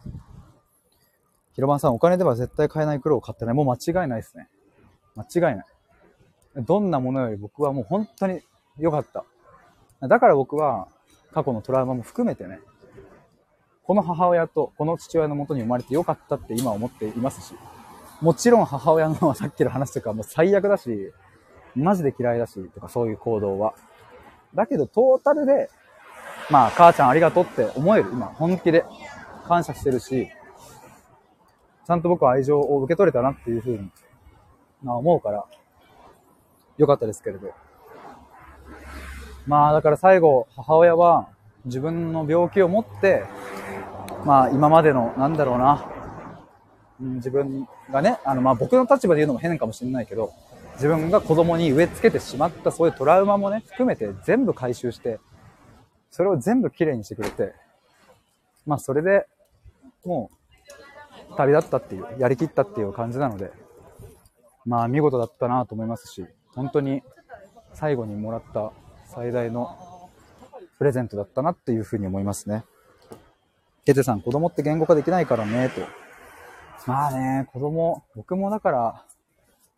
[1.54, 3.56] ひろばんさん、お金では絶対買えない黒を買ってない。
[3.56, 4.48] もう間違いないですね。
[5.16, 5.66] 間違いない。
[6.58, 8.42] どんなものより僕はもう本当に
[8.78, 9.26] 良かった。
[10.08, 10.88] だから僕は
[11.34, 12.60] 過去のトラウマも含めてね、
[13.86, 17.56] この母親とこの父親のもとに生まれて良かったって今思っていますし、
[18.22, 21.12] もちろん母親のさっきの話とかもう最悪だし、
[21.76, 23.74] マジで嫌いだし、とかそういう行動は。
[24.56, 25.70] だけどトータルで
[26.50, 28.10] まあ、母ちゃんありがとうって思える。
[28.12, 28.86] 今、本気で
[29.48, 30.28] 感謝してるし、
[31.86, 33.90] ちゃんと僕は愛情を受け取れたなっていうふうに、
[34.84, 35.46] まあ思うから、
[36.78, 37.52] よかったですけれど。
[39.48, 41.30] まあ、だから最後、母親は
[41.66, 43.26] 自分の病気を持って、
[44.24, 45.86] まあ今までの、なんだろうな、
[47.00, 50.32] 自分がね、あのまあ僕の立場で言うのも変かもしれないけど、
[50.76, 55.20] 自分が子供に植え付けてしまったそういうトラウマもね、含めて全部回収して、
[56.12, 57.54] それを全部きれいにしてくれて、
[58.66, 59.28] まあそれで
[60.06, 60.30] も
[61.32, 63.52] う旅立ったっていう、やりきったっていう感じなので、
[64.66, 67.04] まあ見事だったなと思いますし、本当に
[67.74, 68.72] 最後にもらった
[69.06, 70.10] 最大の
[70.78, 72.64] プレゼントだったなっていうふうに思いますね。
[73.86, 75.82] ケテさん、子供って言語化できないからね、と。
[76.90, 79.05] まあね、子供、僕もだから、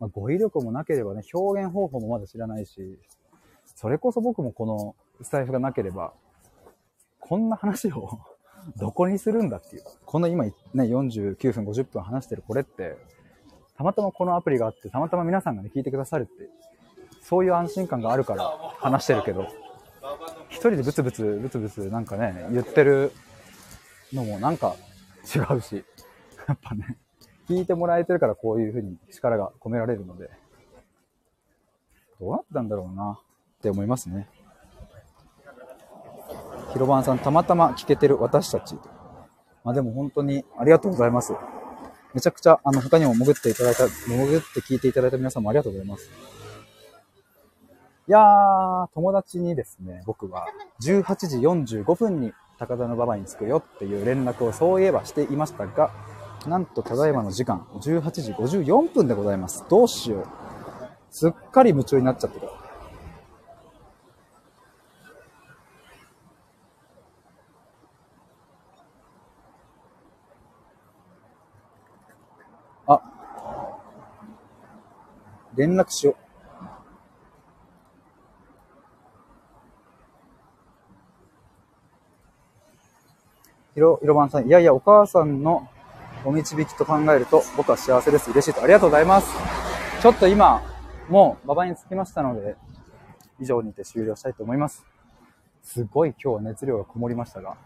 [0.00, 2.98] まあ、語彙力もなければね、表現方法もまだ知らないし、
[3.74, 6.12] それこそ僕もこのスタイフがなければ、
[7.20, 8.18] こんな話を
[8.76, 9.82] どこにするんだっていう。
[10.04, 12.96] この今ね、49分50分話してるこれって、
[13.76, 16.48] たまたまこのアプリがあって、たまたま皆さんがね、聞いてくださるって、
[17.22, 19.46] そういう安心感があるから話してるけど、
[20.48, 23.12] 一人でブツブツ、ブツブツなんかね、言ってる
[24.12, 24.74] のもなんか
[25.24, 25.84] 違うし、
[26.48, 26.98] やっぱね、
[27.48, 30.30] 聞いてもらえてるからこういう風に力が込められるので、
[32.20, 33.18] どうなったんだろうな
[33.58, 34.28] って思いますね。
[36.72, 38.74] ひろばんさん、たまたま聞けてる私たち。
[39.64, 41.32] まあでも本当にありがとうございます。
[42.14, 46.10] めちゃくちゃ、あの、他にも潜っていただいた、潜って聞いていただいた皆さんもありがとうございます。
[48.08, 50.46] いやー、友達にですね、僕は
[50.82, 55.90] 18時45分に高田馬場に着くよっていう連絡をそういえばしていましたが、
[56.48, 59.64] なんとただいまの時間、18時54分でございます。
[59.68, 60.26] どうしよう。
[61.10, 62.48] すっかり夢中になっちゃってる。
[72.86, 73.00] あ、
[75.54, 76.16] 連絡しよう。
[83.74, 85.68] ひろ、ひろばんさん、いやいや、お母さんの
[86.24, 88.30] お導きと考えると、僕は幸せです。
[88.30, 88.62] 嬉しいと。
[88.62, 89.28] ありがとうございます。
[90.02, 90.62] ちょっと今、
[91.08, 92.56] もう、馬場に着きましたので、
[93.40, 94.84] 以上にて終了したいと思います。
[95.62, 97.56] すごい今日は熱量がこもりましたが、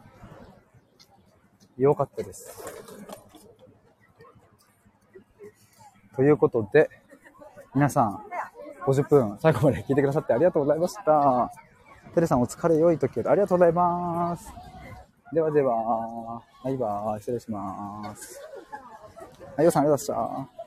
[1.78, 2.62] 良かったです。
[6.14, 6.90] ということで、
[7.74, 8.22] 皆さん、
[8.86, 11.50] 50分最後まで聞いてくださってありがとうございました。
[12.14, 14.71] テレさんお疲れ良い時ありがとうございます。
[15.32, 18.38] ではでは、バイバイ、失礼します。
[19.56, 20.61] はい、ようさんありがとうございました。